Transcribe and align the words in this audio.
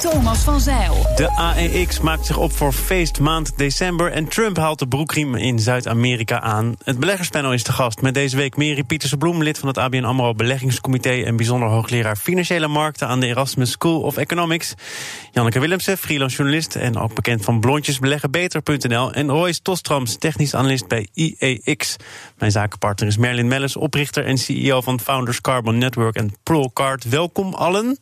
Thomas 0.00 0.38
van 0.38 0.60
Zeil. 0.60 1.06
De 1.16 1.28
AEX 1.36 2.00
maakt 2.00 2.26
zich 2.26 2.36
op 2.36 2.52
voor 2.52 2.72
feestmaand 2.72 3.52
december 3.56 4.12
en 4.12 4.28
Trump 4.28 4.56
haalt 4.56 4.78
de 4.78 4.88
broekriem 4.88 5.34
in 5.34 5.58
Zuid-Amerika 5.58 6.40
aan. 6.40 6.74
Het 6.84 6.98
beleggerspanel 6.98 7.52
is 7.52 7.62
te 7.62 7.72
gast 7.72 8.00
met 8.00 8.14
deze 8.14 8.36
week 8.36 8.56
Mary 8.56 8.82
Pieterse 8.82 9.16
Bloem, 9.16 9.42
lid 9.42 9.58
van 9.58 9.68
het 9.68 9.78
ABN 9.78 10.04
AMRO 10.04 10.34
Beleggingscomité 10.34 11.22
en 11.22 11.36
bijzonder 11.36 11.68
hoogleraar 11.68 12.16
Financiële 12.16 12.68
Markten 12.68 13.08
aan 13.08 13.20
de 13.20 13.26
Erasmus 13.26 13.70
School 13.70 14.00
of 14.00 14.16
Economics. 14.16 14.74
Janneke 15.32 15.60
Willemsen, 15.60 15.98
freelance 15.98 16.36
journalist 16.36 16.76
en 16.76 16.98
ook 16.98 17.14
bekend 17.14 17.44
van 17.44 17.60
blondjesbeleggenbeter.nl 17.60 19.12
en 19.12 19.28
Royce 19.28 19.62
Tostrams, 19.62 20.16
technisch 20.18 20.54
analist 20.54 20.88
bij 20.88 21.08
IEX. 21.12 21.96
Mijn 22.38 22.50
zakenpartner 22.50 23.08
is 23.08 23.16
Merlin 23.16 23.48
Melles, 23.48 23.76
oprichter 23.76 24.24
en 24.24 24.38
CEO 24.38 24.80
van 24.80 25.00
Founders 25.00 25.40
Carbon 25.40 25.78
Network 25.78 26.16
en 26.16 26.34
Pearlcard. 26.42 27.08
Welkom 27.08 27.54
allen. 27.54 27.98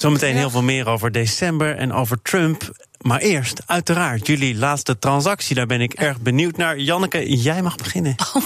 Zometeen 0.00 0.36
heel 0.36 0.50
veel 0.50 0.62
meer 0.62 0.86
over 0.86 1.12
december 1.12 1.76
en 1.76 1.92
over 1.92 2.22
Trump. 2.22 2.86
Maar 3.00 3.20
eerst, 3.20 3.62
uiteraard, 3.66 4.26
jullie 4.26 4.56
laatste 4.56 4.98
transactie. 4.98 5.54
Daar 5.54 5.66
ben 5.66 5.80
ik 5.80 5.92
erg 5.92 6.20
benieuwd 6.20 6.56
naar. 6.56 6.78
Janneke, 6.78 7.36
jij 7.36 7.62
mag 7.62 7.76
beginnen. 7.76 8.14
Oh, 8.34 8.42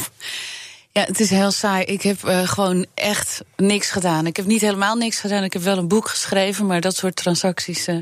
ja, 0.93 1.03
het 1.03 1.21
is 1.21 1.31
heel 1.31 1.51
saai. 1.51 1.85
Ik 1.85 2.03
heb 2.03 2.25
uh, 2.25 2.49
gewoon 2.49 2.87
echt 2.95 3.43
niks 3.57 3.91
gedaan. 3.91 4.27
Ik 4.27 4.37
heb 4.37 4.47
niet 4.47 4.61
helemaal 4.61 4.97
niks 4.97 5.19
gedaan. 5.19 5.45
Ik 5.45 5.53
heb 5.53 5.63
wel 5.63 5.79
een 5.79 5.89
boek 5.89 6.09
geschreven, 6.09 6.67
maar 6.67 6.81
dat 6.81 6.97
soort 6.97 7.17
transacties, 7.17 7.89
uh, 7.89 7.99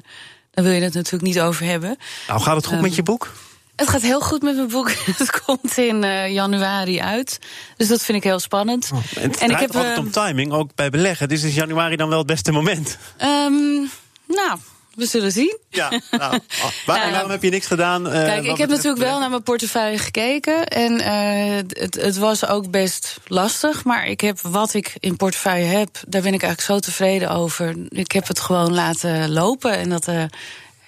daar 0.51 0.65
wil 0.65 0.73
je 0.73 0.81
het 0.81 0.95
natuurlijk 0.95 1.25
niet 1.25 1.41
over 1.41 1.65
hebben. 1.65 1.97
Nou, 2.29 2.41
gaat 2.41 2.57
het 2.57 2.67
goed 2.67 2.77
um, 2.77 2.83
met 2.83 2.95
je 2.95 3.03
boek? 3.03 3.33
Het 3.77 3.89
gaat 3.89 4.03
heel 4.03 4.21
goed 4.21 4.43
met 4.43 4.57
mijn 4.57 4.69
boek. 4.69 4.91
Het 5.17 5.41
komt 5.41 5.79
in 5.79 6.03
uh, 6.03 6.29
januari 6.33 7.01
uit. 7.01 7.39
Dus 7.77 7.89
dat 7.89 8.03
vind 8.03 8.19
ik 8.19 8.25
heel 8.25 8.39
spannend. 8.39 8.91
Oh, 8.95 9.23
en, 9.23 9.33
en 9.39 9.51
ik 9.51 9.59
heb 9.59 9.75
altijd 9.75 9.99
om 9.99 10.11
timing, 10.11 10.53
ook 10.53 10.75
bij 10.75 10.91
beleggen. 10.91 11.29
Dus 11.29 11.43
is 11.43 11.55
januari 11.55 11.97
dan 11.97 12.09
wel 12.09 12.19
het 12.19 12.27
beste 12.27 12.53
moment? 12.53 12.99
Um, 13.23 13.91
nou, 14.27 14.59
we 14.95 15.07
zullen 15.07 15.33
zien. 15.33 15.59
Ja, 15.71 15.89
nou, 15.91 16.01
waar, 16.87 16.99
nou, 16.99 17.11
waarom 17.11 17.31
heb 17.31 17.43
je 17.43 17.51
niks 17.51 17.67
gedaan? 17.67 18.07
Uh, 18.07 18.13
kijk, 18.13 18.45
ik 18.45 18.57
heb 18.57 18.69
natuurlijk 18.69 19.03
wel 19.03 19.19
naar 19.19 19.31
mijn 19.31 19.43
portefeuille 19.43 19.99
gekeken. 19.99 20.67
En 20.67 20.93
uh, 20.93 21.57
het, 21.81 21.95
het, 22.01 22.17
was 22.17 22.47
ook 22.47 22.71
best 22.71 23.17
lastig. 23.27 23.85
Maar 23.85 24.07
ik 24.07 24.21
heb 24.21 24.41
wat 24.41 24.75
ik 24.75 24.95
in 24.99 25.17
portefeuille 25.17 25.65
heb, 25.65 25.89
daar 26.09 26.23
ben 26.23 26.35
ik 26.35 26.43
eigenlijk 26.43 26.73
zo 26.73 26.91
tevreden 26.91 27.31
over. 27.31 27.75
Ik 27.89 28.13
heb 28.13 28.27
het 28.29 28.41
gewoon 28.41 28.75
laten 28.75 29.33
lopen. 29.33 29.77
En 29.77 29.89
dat 29.89 30.09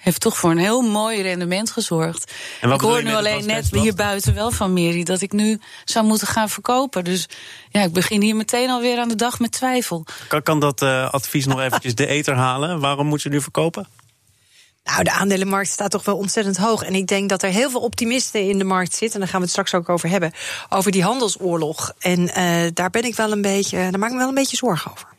heeft 0.05 0.21
toch 0.21 0.37
voor 0.37 0.51
een 0.51 0.57
heel 0.57 0.81
mooi 0.81 1.21
rendement 1.21 1.71
gezorgd. 1.71 2.31
En 2.61 2.71
ik 2.71 2.81
hoor 2.81 3.03
nu 3.03 3.13
alleen 3.13 3.45
net 3.45 3.71
hier 3.71 3.95
buiten 3.95 4.33
wel 4.33 4.51
van 4.51 4.73
Meri 4.73 5.03
dat 5.03 5.21
ik 5.21 5.31
nu 5.31 5.59
zou 5.85 6.05
moeten 6.05 6.27
gaan 6.27 6.49
verkopen. 6.49 7.03
Dus 7.03 7.27
ja, 7.69 7.81
ik 7.81 7.93
begin 7.93 8.21
hier 8.21 8.35
meteen 8.35 8.69
alweer 8.69 8.99
aan 8.99 9.07
de 9.07 9.15
dag 9.15 9.39
met 9.39 9.51
twijfel. 9.51 10.05
Kan, 10.27 10.41
kan 10.41 10.59
dat 10.59 10.81
uh, 10.81 11.13
advies 11.13 11.45
nog 11.45 11.59
eventjes 11.59 11.95
de 11.95 12.07
eter 12.07 12.35
halen? 12.35 12.79
Waarom 12.79 13.07
moet 13.07 13.21
je 13.21 13.29
nu 13.29 13.41
verkopen? 13.41 13.87
Nou, 14.83 15.03
de 15.03 15.11
aandelenmarkt 15.11 15.69
staat 15.69 15.91
toch 15.91 16.05
wel 16.05 16.17
ontzettend 16.17 16.57
hoog. 16.57 16.83
En 16.83 16.95
ik 16.95 17.07
denk 17.07 17.29
dat 17.29 17.43
er 17.43 17.49
heel 17.49 17.69
veel 17.69 17.81
optimisten 17.81 18.49
in 18.49 18.57
de 18.57 18.63
markt 18.63 18.95
zitten. 18.95 19.13
En 19.13 19.19
daar 19.19 19.29
gaan 19.29 19.39
we 19.39 19.45
het 19.45 19.53
straks 19.53 19.73
ook 19.73 19.89
over 19.89 20.09
hebben. 20.09 20.31
Over 20.69 20.91
die 20.91 21.03
handelsoorlog. 21.03 21.93
En 21.99 22.19
uh, 22.19 22.69
daar 22.73 22.89
ben 22.89 23.03
ik 23.03 23.15
wel 23.15 23.31
een 23.31 23.41
beetje. 23.41 23.77
Daar 23.77 23.99
maak 23.99 24.09
ik 24.09 24.13
me 24.13 24.19
wel 24.19 24.27
een 24.27 24.33
beetje 24.33 24.57
zorgen 24.57 24.91
over. 24.91 25.14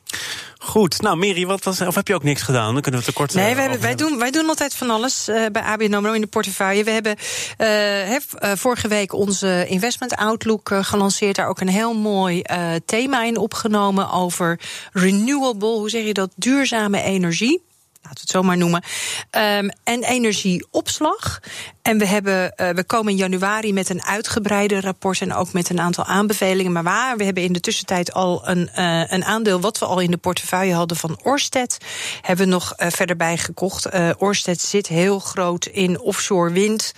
Goed, 0.76 1.00
nou 1.00 1.16
Miri, 1.16 1.46
wat 1.46 1.64
was, 1.64 1.80
of 1.80 1.94
heb 1.94 2.08
je 2.08 2.14
ook 2.14 2.22
niks 2.22 2.42
gedaan? 2.42 2.72
Dan 2.72 2.82
kunnen 2.82 3.00
we 3.00 3.06
het 3.06 3.14
er 3.16 3.22
kort 3.22 3.34
Nee, 3.34 3.54
wij, 3.54 3.62
hebben, 3.62 3.80
wij, 3.80 3.94
doen, 3.94 4.18
wij 4.18 4.30
doen 4.30 4.48
altijd 4.48 4.74
van 4.74 4.90
alles 4.90 5.28
uh, 5.28 5.46
bij 5.52 5.62
ABN 5.62 5.94
AMRO 5.94 6.12
in 6.12 6.20
de 6.20 6.26
portefeuille. 6.26 6.84
We 6.84 6.90
hebben 6.90 7.16
uh, 7.18 7.66
hef, 8.08 8.26
uh, 8.38 8.52
vorige 8.54 8.88
week 8.88 9.12
onze 9.12 9.66
investment 9.68 10.14
outlook 10.14 10.70
gelanceerd. 10.80 11.36
Daar 11.36 11.48
ook 11.48 11.60
een 11.60 11.68
heel 11.68 11.94
mooi 11.94 12.42
thema 12.84 13.24
in 13.24 13.36
opgenomen 13.36 14.10
over 14.10 14.60
renewable, 14.92 15.74
hoe 15.78 15.90
zeg 15.90 16.04
je 16.04 16.12
dat, 16.12 16.30
duurzame 16.36 17.02
energie 17.02 17.64
laten 18.06 18.14
we 18.14 18.20
het 18.20 18.30
zo 18.30 18.42
maar 18.42 18.56
noemen. 18.56 18.82
Um, 19.30 19.70
en 19.84 20.04
energieopslag. 20.04 21.40
En 21.86 21.98
we, 21.98 22.06
hebben, 22.06 22.52
uh, 22.56 22.68
we 22.68 22.84
komen 22.84 23.12
in 23.12 23.18
januari 23.18 23.72
met 23.72 23.88
een 23.88 24.02
uitgebreide 24.02 24.80
rapport 24.80 25.20
en 25.20 25.34
ook 25.34 25.52
met 25.52 25.70
een 25.70 25.80
aantal 25.80 26.04
aanbevelingen. 26.04 26.72
Maar 26.72 26.82
waar, 26.82 27.16
we 27.16 27.24
hebben 27.24 27.42
in 27.42 27.52
de 27.52 27.60
tussentijd 27.60 28.12
al 28.12 28.48
een, 28.48 28.70
uh, 28.78 29.10
een 29.12 29.24
aandeel 29.24 29.60
wat 29.60 29.78
we 29.78 29.84
al 29.84 30.00
in 30.00 30.10
de 30.10 30.16
portefeuille 30.16 30.74
hadden 30.74 30.96
van 30.96 31.18
Orsted. 31.22 31.78
Hebben 32.22 32.44
we 32.44 32.52
nog 32.52 32.74
uh, 32.76 32.86
verder 32.90 33.16
bij 33.16 33.36
gekocht. 33.36 33.88
Orsted 34.18 34.60
zit 34.60 34.86
heel 34.86 35.18
groot 35.18 35.66
in 35.66 36.00
offshore 36.00 36.52
wind. 36.52 36.92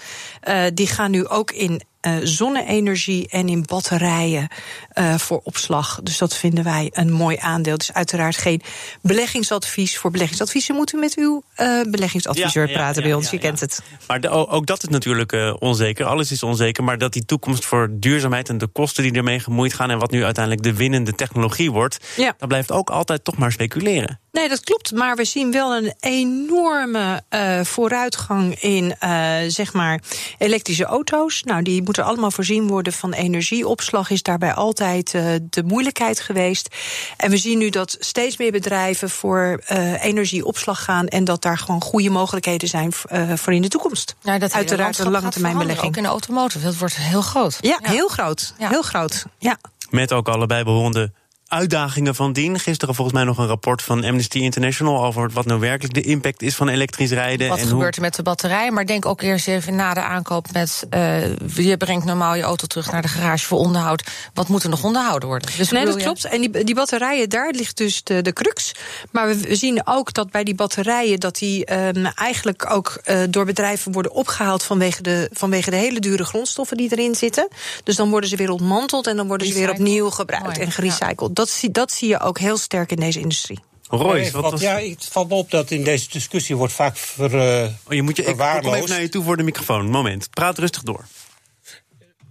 die 0.75 0.87
gaan 0.87 1.11
nu 1.11 1.27
ook 1.27 1.51
in 1.51 1.83
uh, 2.03 2.17
zonne-energie 2.23 3.29
en 3.29 3.49
in 3.49 3.63
batterijen 3.67 4.49
uh, 4.95 5.19
voor 5.19 5.41
opslag. 5.45 6.01
Dus 6.03 6.19
dat 6.19 6.37
vinden 6.37 6.65
wij 6.65 6.91
een 6.93 7.13
mooi 7.13 7.37
aandeel. 7.41 7.77
Dus 7.77 7.93
uiteraard 7.93 8.37
geen 8.37 8.63
beleggingsadvies. 9.03 9.99
Voor 9.99 10.11
beleggingsadviezen 10.11 10.75
moet 10.75 10.93
u 10.93 10.99
met 10.99 11.17
uw 11.17 11.43
uh, 11.57 11.81
beleggingsadviseur 11.91 12.63
ja, 12.63 12.69
ja, 12.69 12.77
praten 12.77 13.03
ja, 13.03 13.09
bij 13.09 13.17
ons. 13.17 13.31
Je 13.31 13.39
kent 13.39 13.61
het. 13.61 13.83
Maar 14.07 14.21
de, 14.21 14.29
ook 14.29 14.67
dat 14.67 14.78
is 14.83 14.89
natuurlijk 14.89 15.57
onzeker. 15.59 16.07
Alles 16.07 16.33
is 16.33 16.43
onzeker. 16.43 16.85
Maar 16.85 16.99
dat 16.99 17.13
die 17.13 17.25
toekomst 17.25 17.67
voor 17.67 17.89
duurzaamheid 17.91 18.49
en 18.49 18.59
de 18.59 18.67
kosten 18.67 19.03
die 19.03 19.13
ermee 19.13 19.41
gemoeid 19.41 19.75
gaan... 19.75 19.91
en 19.91 19.99
wat 19.99 20.11
nu 20.11 20.25
uiteindelijk 20.25 20.65
de 20.65 20.75
winnende 20.75 21.15
technologie 21.15 21.73
wordt... 21.73 21.99
dat 22.17 22.49
blijft 22.49 22.73
ook 22.73 22.91
altijd 22.91 23.25
toch 23.25 23.37
maar 23.37 23.53
speculeren. 23.53 24.21
Nee, 24.33 24.49
dat 24.49 24.61
klopt. 24.61 24.93
Maar 24.93 25.17
we 25.17 25.25
zien 25.25 25.53
wel 25.53 25.77
een 25.77 25.95
enorme 26.01 27.23
uh, 27.31 27.61
vooruitgang 27.65 28.61
in 28.61 28.95
uh, 29.05 29.37
zeg 29.47 29.73
maar 29.73 30.01
elektrische 30.39 30.85
auto's. 30.85 31.43
Nou, 31.43 31.63
die 31.63 31.83
moeten 31.83 32.05
allemaal 32.05 32.31
voorzien 32.31 32.67
worden 32.67 32.93
van 32.93 33.13
energieopslag. 33.13 34.11
Is 34.11 34.23
daarbij 34.23 34.53
altijd 34.53 35.15
uh, 35.15 35.23
de 35.51 35.63
moeilijkheid 35.63 36.21
geweest. 36.21 36.77
En 37.17 37.31
we 37.31 37.37
zien 37.37 37.59
nu 37.59 37.71
dat 37.71 37.97
steeds 38.01 38.37
meer 38.37 38.53
bedrijven 38.53 39.11
voor 39.11 39.63
energieopslag 40.01 40.85
gaan. 40.85 41.07
En 41.07 41.25
dat 41.25 41.43
daar 41.43 41.59
gewoon 41.59 41.81
goede 41.81 42.11
mogelijkheden 42.11 42.69
zijn 42.69 42.93
voor 43.39 43.53
in 43.53 43.63
de 43.63 43.69
toekomst. 43.69 44.17
Ja, 44.23 44.39
dat 44.39 44.53
Uiteraard 44.69 44.99
een 44.99 45.11
lange 45.11 45.31
termijn 45.31 45.59
belegging. 45.59 45.87
Ook 45.87 45.97
in 45.97 46.03
de 46.03 46.09
automotive. 46.09 46.65
Dat 46.65 46.77
wordt 46.77 46.97
heel 46.97 47.23
groot. 47.23 47.59
Ja, 47.61 47.79
ja. 47.83 47.91
heel 47.91 48.09
groot. 48.09 48.55
Ja. 48.59 48.69
Heel 48.69 48.83
groot. 48.83 49.25
Ja. 49.39 49.59
Met 49.91 50.13
ook 50.13 50.29
allebei 50.29 50.65
behorende 50.65 51.13
uitdagingen 51.49 52.15
van 52.15 52.33
dien. 52.33 52.59
Gisteren 52.59 52.95
volgens 52.95 53.17
mij 53.17 53.27
nog 53.27 53.39
een 53.39 53.47
rapport 53.47 53.83
van 53.83 54.05
Amnesty 54.05 54.39
International 54.39 55.05
over 55.05 55.31
wat 55.31 55.47
nou 55.47 55.61
werkelijk 55.61 55.95
de 55.95 56.01
impact 56.01 56.43
is 56.43 56.55
van 56.55 56.69
elektrisch 56.69 57.11
rijden. 57.11 57.49
Wat 57.49 57.59
en 57.59 57.67
gebeurt 57.67 57.95
hoe... 57.95 57.95
er 57.95 58.01
met 58.01 58.15
de 58.15 58.23
batterij? 58.23 58.71
Maar 58.71 58.87
denk 58.87 59.07
ook 59.07 59.23
eerst 59.23 59.49
even 59.49 59.75
na 59.75 59.95
de 59.95 60.03
aankoop 60.03 60.53
met 60.53 60.87
uh, 60.95 61.37
je 61.57 61.77
brengt 61.77 62.05
normaal 62.05 62.35
je 62.35 62.43
auto 62.43 62.67
terug 62.67 62.93
naar 62.93 63.03
de 63.03 63.09
garage 63.09 63.47
voor 63.47 63.59
onderhoud. 63.59 64.03
Wat 64.35 64.49
moet 64.49 64.63
er 64.63 64.69
nog 64.69 64.85
onderhouden 64.85 65.29
worden? 65.29 65.51
Dus 65.57 65.71
nee, 65.71 65.85
dat 65.85 65.95
je... 65.95 66.03
klopt. 66.03 66.25
En 66.25 66.41
die, 66.41 66.65
die 66.65 66.75
batterijen, 66.75 67.29
daar 67.29 67.51
ligt 67.51 67.77
dus 67.77 68.03
de, 68.03 68.23
de 68.23 68.33
crux. 68.33 68.73
Maar 69.11 69.29
we 69.29 69.55
zien 69.55 69.87
ook 69.87 70.13
dat 70.13 70.31
bij 70.31 70.45
die 70.45 70.55
batterijen 70.55 71.21
dat 71.21 71.39
die 71.39 71.75
um, 71.75 72.07
eigenlijk 72.07 72.71
ook 72.71 73.01
uh, 73.05 73.21
door 73.31 73.45
bedrijven 73.45 73.93
worden 73.93 74.13
opgehaald 74.13 74.63
vanwege 74.63 75.03
de, 75.03 75.31
vanwege 75.33 75.71
de 75.71 75.77
hele 75.77 76.01
dure 76.01 76.25
grondstoffen 76.25 76.77
die 76.77 76.93
erin 76.93 77.15
zitten. 77.15 77.49
Dus 77.85 77.97
dan 77.97 78.11
worden 78.11 78.31
ze 78.31 78.37
weer 78.37 78.51
ontmanteld 78.51 79.07
en 79.07 79.17
dan 79.17 79.27
worden 79.27 79.47
Recycle. 79.47 79.67
ze 79.67 79.73
weer 79.73 79.87
opnieuw 79.87 80.11
gebruikt 80.11 80.47
Mooi. 80.47 80.61
en 80.61 80.73
gerecycled. 80.73 81.31
Ja 81.37 81.38
dat, 81.39 81.51
zie, 81.51 81.71
dat 81.71 81.93
zie 81.93 82.09
je 82.09 82.21
ook 82.21 82.39
heel 82.39 82.57
sterk 82.57 82.91
in 82.91 83.01
deze 83.01 83.21
industrie. 83.21 83.59
Royce, 83.89 84.41
wat 84.41 84.51
was... 84.51 84.61
Ja, 84.61 84.81
het 84.81 85.09
valt 85.11 85.29
me 85.29 85.35
op 85.35 85.51
dat 85.51 85.71
in 85.71 85.85
deze 85.85 86.09
discussie 86.11 86.57
wordt 86.57 86.73
vaak 86.73 86.97
ver, 86.97 87.35
uh, 87.35 87.69
oh, 87.87 87.93
je 87.93 88.03
moet 88.03 88.17
je, 88.17 88.23
Ik 88.23 88.37
kom 88.37 88.75
even 88.75 88.89
naar 88.89 89.01
je 89.01 89.09
toe 89.09 89.25
voor 89.25 89.37
de 89.37 89.43
microfoon. 89.43 89.91
Moment, 89.91 90.31
praat 90.31 90.59
rustig 90.59 90.83
door. 90.83 91.05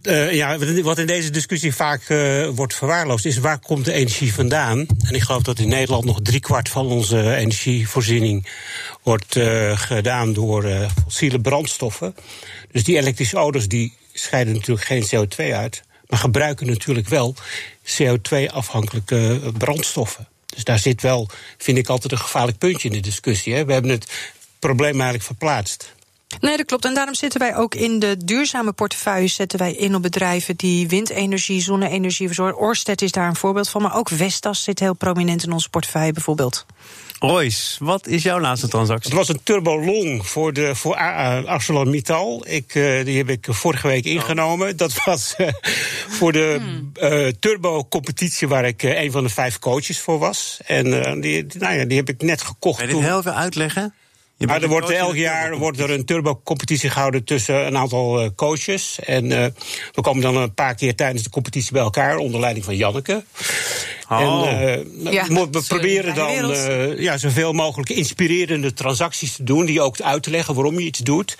Uh, 0.02 0.34
ja, 0.34 0.58
wat 0.82 0.98
in 0.98 1.08
deze 1.08 1.30
discussie 1.30 1.76
vaak 1.76 2.10
uh, 2.10 2.48
wordt 2.50 2.76
verwaarloosd 2.76 3.26
is 3.26 3.38
waar 3.38 3.60
komt 3.60 3.86
de 3.86 3.94
energie 3.94 4.34
vandaan? 4.34 4.86
En 5.00 5.16
ik 5.16 5.22
geloof 5.22 5.42
dat 5.42 5.60
in 5.60 5.68
Nederland 5.68 6.06
nog 6.06 6.20
driekwart 6.22 6.70
van 6.70 6.88
onze 6.88 7.36
energievoorziening 7.36 8.48
wordt 9.04 9.36
uh, 9.36 9.78
gedaan 9.78 10.34
door 10.34 10.90
fossiele 11.04 11.42
brandstoffen. 11.42 12.16
Dus 12.72 12.84
die 12.84 12.98
elektrische 12.98 13.38
auto's 13.38 13.68
die 13.68 13.94
scheiden 14.14 14.54
natuurlijk 14.54 14.88
geen 14.88 15.06
CO2 15.06 15.54
uit, 15.54 15.84
maar 16.08 16.20
gebruiken 16.20 16.68
natuurlijk 16.68 17.08
wel 17.08 17.36
CO2-afhankelijke 17.84 19.42
brandstoffen. 19.58 20.28
Dus 20.46 20.64
daar 20.64 20.80
zit 20.80 21.02
wel, 21.02 21.30
vind 21.58 21.78
ik, 21.78 21.88
altijd 21.88 22.12
een 22.12 22.18
gevaarlijk 22.18 22.58
puntje 22.58 22.88
in 22.88 22.94
de 22.94 23.00
discussie. 23.00 23.54
Hè. 23.54 23.66
We 23.66 23.74
hebben 23.74 23.92
het 23.92 24.12
probleem 24.60 24.94
eigenlijk 24.94 25.24
verplaatst. 25.24 25.96
Nee, 26.40 26.58
dat 26.58 26.66
klopt. 26.66 26.86
En 26.86 26.94
daarom 26.94 27.14
zitten 27.14 27.40
wij 27.40 27.56
ook 27.56 27.76
in 27.76 28.00
de 28.00 28.18
duurzame 28.26 28.72
portefeuille 28.72 29.28
zetten 29.28 29.60
wij 29.60 29.74
in 29.74 29.96
op 29.96 30.02
bedrijven 30.02 30.56
die 30.56 30.88
windenergie, 30.88 31.62
zonne-energie 31.62 32.28
verzorgen. 32.28 32.58
Orsted 32.58 33.02
is 33.02 33.12
daar 33.12 33.28
een 33.28 33.36
voorbeeld 33.36 33.70
van, 33.70 33.82
maar 33.82 33.96
ook 33.96 34.10
Vestas 34.10 34.64
zit 34.64 34.80
heel 34.80 34.94
prominent 34.94 35.44
in 35.44 35.52
onze 35.52 35.70
portefeuille 35.70 36.14
bijvoorbeeld. 36.14 36.66
Royce, 37.20 37.86
wat 37.86 38.08
is 38.08 38.24
jouw 38.24 38.40
laatste 38.40 38.68
transactie? 38.68 39.10
Het 39.10 39.18
was 39.18 39.30
een 39.30 39.44
turbo 39.44 39.84
long 39.84 40.28
voor, 40.28 40.54
de, 40.54 40.76
voor 40.76 40.96
ArcelorMittal. 40.96 42.46
Ik, 42.48 42.76
uh, 42.76 43.06
die 43.06 43.18
heb 43.18 43.30
ik 43.30 43.48
vorige 43.50 43.88
week 43.88 44.06
ingenomen. 44.06 44.78
Dat 44.78 45.04
was 45.06 45.34
uh, 45.38 45.48
voor 46.18 46.32
de 46.32 46.56
hmm. 46.60 46.92
uh, 47.02 47.28
turbo-competitie 47.40 48.48
waar 48.48 48.66
ik 48.66 48.84
een 48.84 49.12
van 49.12 49.24
de 49.24 49.30
vijf 49.30 49.60
coaches 49.60 50.00
voor 50.00 50.20
was. 50.20 50.60
En 50.66 50.84
die, 51.22 51.46
nou 51.58 51.74
ja, 51.76 51.86
die 51.86 51.98
heb 51.98 52.10
ik 52.10 52.22
net 52.22 52.42
gekocht. 52.42 52.78
Kan 52.78 52.88
je 52.88 52.94
dit 52.94 53.04
heel 53.04 53.20
even 53.20 53.36
uitleggen? 53.36 53.94
Maar 54.46 54.62
er 54.62 54.68
wordt 54.68 54.90
elk 54.90 55.16
jaar 55.16 55.58
wordt 55.58 55.80
er 55.80 55.90
een 55.90 56.06
turbo-competitie 56.06 56.90
gehouden 56.90 57.24
tussen 57.24 57.66
een 57.66 57.78
aantal 57.78 58.24
uh, 58.24 58.30
coaches. 58.36 59.00
En 59.00 59.26
uh, 59.26 59.46
we 59.94 60.02
komen 60.02 60.22
dan 60.22 60.38
een 60.38 60.54
paar 60.54 60.76
keer 60.76 60.96
tijdens 60.96 61.24
de 61.24 61.30
competitie 61.30 61.72
bij 61.72 61.82
elkaar 61.82 62.18
onder 62.18 62.40
leiding 62.40 62.66
van 62.66 62.76
Janneke. 62.76 63.24
Oh. 64.10 64.48
En 64.48 64.86
uh, 65.04 65.14
ja, 65.14 65.28
we 65.28 65.64
proberen 65.68 66.16
dan 66.16 66.56
ja, 66.98 67.18
zoveel 67.18 67.54
mogelijk 67.54 67.90
inspirerende 67.90 68.74
transacties 68.74 69.36
te 69.36 69.44
doen, 69.44 69.66
die 69.66 69.82
ook 69.82 70.02
uit 70.02 70.24
te 70.24 70.30
leggen 70.30 70.56
waarom 70.56 70.80
je 70.80 70.86
iets 70.86 71.00
doet. 71.00 71.38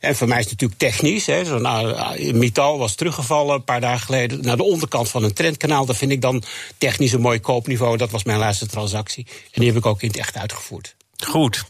En 0.00 0.16
voor 0.16 0.28
mij 0.28 0.38
is 0.38 0.50
het 0.50 0.60
natuurlijk 0.60 0.80
technisch. 0.80 1.26
Hè. 1.26 1.44
Zo, 1.44 1.58
nou, 1.58 2.32
Mital 2.32 2.78
was 2.78 2.94
teruggevallen 2.94 3.54
een 3.54 3.64
paar 3.64 3.80
dagen 3.80 4.06
geleden 4.06 4.42
naar 4.42 4.56
de 4.56 4.62
onderkant 4.62 5.08
van 5.08 5.24
een 5.24 5.34
trendkanaal. 5.34 5.86
Dat 5.86 5.96
vind 5.96 6.10
ik 6.10 6.20
dan 6.20 6.42
technisch 6.78 7.12
een 7.12 7.20
mooi 7.20 7.40
koopniveau. 7.40 7.96
Dat 7.96 8.10
was 8.10 8.24
mijn 8.24 8.38
laatste 8.38 8.66
transactie. 8.66 9.26
En 9.28 9.60
die 9.60 9.66
heb 9.66 9.76
ik 9.76 9.86
ook 9.86 10.02
in 10.02 10.08
het 10.08 10.16
echt 10.16 10.36
uitgevoerd. 10.36 10.94
Goed. 11.26 11.64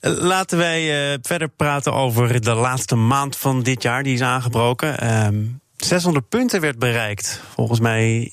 Laten 0.00 0.58
wij 0.58 1.12
uh, 1.12 1.18
verder 1.22 1.48
praten 1.48 1.92
over 1.92 2.40
de 2.40 2.54
laatste 2.54 2.96
maand 2.96 3.36
van 3.36 3.62
dit 3.62 3.82
jaar. 3.82 4.02
Die 4.02 4.14
is 4.14 4.20
aangebroken. 4.20 4.88
Um, 4.88 5.10
ehm, 5.10 5.44
600 5.76 6.28
punten 6.28 6.60
werd 6.60 6.78
bereikt. 6.78 7.40
Volgens 7.54 7.80
mij 7.80 8.32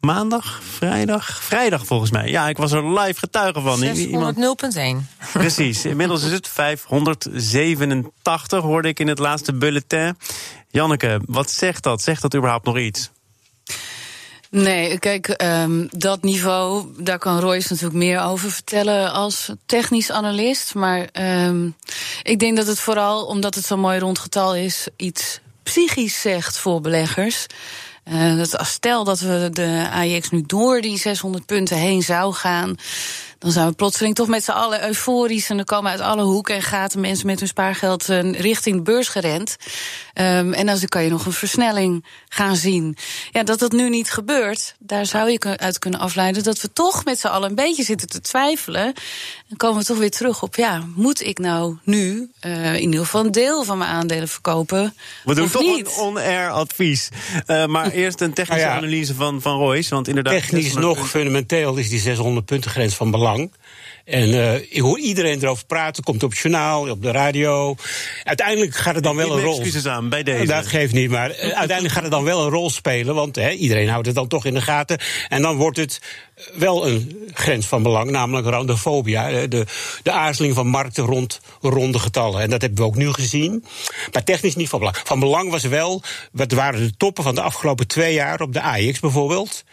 maandag, 0.00 0.62
vrijdag? 0.62 1.42
Vrijdag 1.42 1.86
volgens 1.86 2.10
mij. 2.10 2.30
Ja, 2.30 2.48
ik 2.48 2.56
was 2.56 2.72
er 2.72 3.00
live 3.00 3.18
getuige 3.18 3.60
van. 3.60 3.82
600.0.1. 3.82 3.90
Precies. 5.32 5.84
Inmiddels 5.84 6.24
is 6.24 6.32
het 6.32 6.48
587, 6.48 8.62
hoorde 8.62 8.88
ik 8.88 9.00
in 9.00 9.08
het 9.08 9.18
laatste 9.18 9.54
bulletin. 9.54 10.18
Janneke, 10.68 11.20
wat 11.26 11.50
zegt 11.50 11.82
dat? 11.82 12.02
Zegt 12.02 12.22
dat 12.22 12.34
überhaupt 12.34 12.66
nog 12.66 12.78
iets? 12.78 13.10
Nee, 14.54 14.98
kijk, 14.98 15.42
um, 15.42 15.88
dat 15.90 16.22
niveau, 16.22 16.86
daar 16.98 17.18
kan 17.18 17.40
Royce 17.40 17.66
natuurlijk 17.70 17.98
meer 17.98 18.20
over 18.20 18.50
vertellen 18.50 19.12
als 19.12 19.50
technisch 19.66 20.10
analist. 20.10 20.74
Maar 20.74 21.08
um, 21.46 21.76
ik 22.22 22.38
denk 22.38 22.56
dat 22.56 22.66
het 22.66 22.80
vooral, 22.80 23.24
omdat 23.24 23.54
het 23.54 23.64
zo'n 23.64 23.80
mooi 23.80 23.98
rond 23.98 24.18
getal 24.18 24.54
is, 24.54 24.88
iets 24.96 25.40
psychisch 25.62 26.20
zegt 26.20 26.58
voor 26.58 26.80
beleggers. 26.80 27.46
Uh, 28.04 28.36
dat 28.36 28.66
stel 28.66 29.04
dat 29.04 29.20
we 29.20 29.48
de 29.52 29.88
AIX 29.92 30.30
nu 30.30 30.42
door 30.46 30.80
die 30.80 30.98
600 30.98 31.46
punten 31.46 31.76
heen 31.76 32.02
zou 32.02 32.34
gaan 32.34 32.76
dan 33.44 33.52
zijn 33.52 33.68
we 33.68 33.74
plotseling 33.74 34.14
toch 34.14 34.28
met 34.28 34.44
z'n 34.44 34.50
allen 34.50 34.86
euforisch. 34.86 35.50
En 35.50 35.56
dan 35.56 35.64
komen 35.64 35.90
uit 35.90 36.00
alle 36.00 36.22
hoeken 36.22 36.54
en 36.54 36.62
gaten 36.62 37.00
mensen 37.00 37.26
met 37.26 37.38
hun 37.38 37.48
spaargeld 37.48 38.08
uh, 38.08 38.32
richting 38.32 38.76
de 38.76 38.82
beurs 38.82 39.08
gerend. 39.08 39.56
Um, 40.14 40.52
en 40.52 40.66
dan 40.66 40.78
kan 40.84 41.02
je 41.02 41.10
nog 41.10 41.26
een 41.26 41.32
versnelling 41.32 42.04
gaan 42.28 42.56
zien. 42.56 42.96
Ja, 43.30 43.42
dat 43.42 43.58
dat 43.58 43.72
nu 43.72 43.88
niet 43.88 44.10
gebeurt, 44.10 44.74
daar 44.78 45.06
zou 45.06 45.30
je 45.30 45.58
uit 45.58 45.78
kunnen 45.78 46.00
afleiden 46.00 46.42
dat 46.42 46.60
we 46.60 46.72
toch 46.72 47.04
met 47.04 47.18
z'n 47.18 47.26
allen 47.26 47.48
een 47.48 47.54
beetje 47.54 47.84
zitten 47.84 48.08
te 48.08 48.20
twijfelen. 48.20 48.92
Dan 49.48 49.56
komen 49.56 49.80
we 49.80 49.84
toch 49.84 49.98
weer 49.98 50.10
terug 50.10 50.42
op, 50.42 50.54
ja, 50.54 50.84
moet 50.94 51.22
ik 51.22 51.38
nou 51.38 51.76
nu 51.82 52.30
uh, 52.46 52.74
in 52.74 52.80
ieder 52.80 53.00
geval 53.00 53.24
een 53.24 53.32
deel 53.32 53.64
van 53.64 53.78
mijn 53.78 53.90
aandelen 53.90 54.28
verkopen? 54.28 54.94
We 55.24 55.34
doen 55.34 55.50
toch 55.50 55.62
niet? 55.62 55.86
een 55.86 56.02
on-air 56.02 56.50
advies. 56.50 57.08
Uh, 57.46 57.66
maar 57.66 57.90
eerst 58.02 58.20
een 58.20 58.32
technische 58.32 58.64
nou 58.64 58.74
ja, 58.74 58.82
analyse 58.82 59.14
van, 59.14 59.40
van 59.40 59.58
Royce. 59.58 59.94
Want 59.94 60.08
inderdaad, 60.08 60.32
technisch 60.32 60.74
nog 60.74 61.08
fundamenteel 61.08 61.76
is 61.76 61.88
die 61.88 62.00
600 62.00 62.46
punten 62.46 62.70
grens 62.70 62.94
van 62.94 63.10
belang. 63.10 63.33
En 64.04 64.28
uh, 64.28 64.54
ik 64.54 64.80
hoor 64.80 64.98
iedereen 64.98 65.42
erover 65.42 65.66
praten. 65.66 66.02
Komt 66.02 66.22
op 66.22 66.30
het 66.30 66.38
journaal, 66.38 66.90
op 66.90 67.02
de 67.02 67.10
radio. 67.10 67.76
Uiteindelijk 68.24 68.74
gaat 68.74 68.94
het 68.94 69.04
dan 69.04 69.16
wel 69.16 69.36
een 69.36 69.42
rol. 69.42 69.58
Excuses 69.58 69.86
aan 69.86 70.08
bij 70.08 70.22
deze. 70.22 70.46
Dat 70.46 70.66
geeft 70.66 70.92
niet, 70.92 71.10
maar 71.10 71.30
uh, 71.30 71.36
uiteindelijk 71.36 71.92
gaat 71.92 72.02
het 72.02 72.12
dan 72.12 72.24
wel 72.24 72.44
een 72.44 72.50
rol 72.50 72.70
spelen. 72.70 73.14
Want 73.14 73.36
iedereen 73.36 73.88
houdt 73.88 74.06
het 74.06 74.14
dan 74.14 74.28
toch 74.28 74.44
in 74.44 74.54
de 74.54 74.62
gaten. 74.62 74.98
En 75.28 75.42
dan 75.42 75.56
wordt 75.56 75.76
het 75.76 76.00
wel 76.54 76.86
een 76.86 77.28
grens 77.32 77.66
van 77.66 77.82
belang, 77.82 78.10
namelijk 78.10 78.46
randofobia. 78.46 79.46
De, 79.46 79.66
de 80.02 80.10
aarzeling 80.10 80.54
van 80.54 80.66
markten 80.66 81.04
rond 81.04 81.40
ronde 81.60 81.98
getallen. 81.98 82.40
En 82.40 82.50
dat 82.50 82.60
hebben 82.60 82.78
we 82.78 82.84
ook 82.84 82.96
nu 82.96 83.12
gezien. 83.12 83.64
Maar 84.12 84.24
technisch 84.24 84.56
niet 84.56 84.68
van 84.68 84.78
belang. 84.78 84.96
Van 85.04 85.20
belang 85.20 85.50
was 85.50 85.62
wel, 85.62 86.02
wat 86.32 86.52
waren 86.52 86.80
de 86.80 86.96
toppen 86.96 87.24
van 87.24 87.34
de 87.34 87.40
afgelopen 87.40 87.86
twee 87.86 88.14
jaar 88.14 88.40
op 88.40 88.52
de 88.52 88.62
AX 88.62 89.00
bijvoorbeeld. 89.00 89.64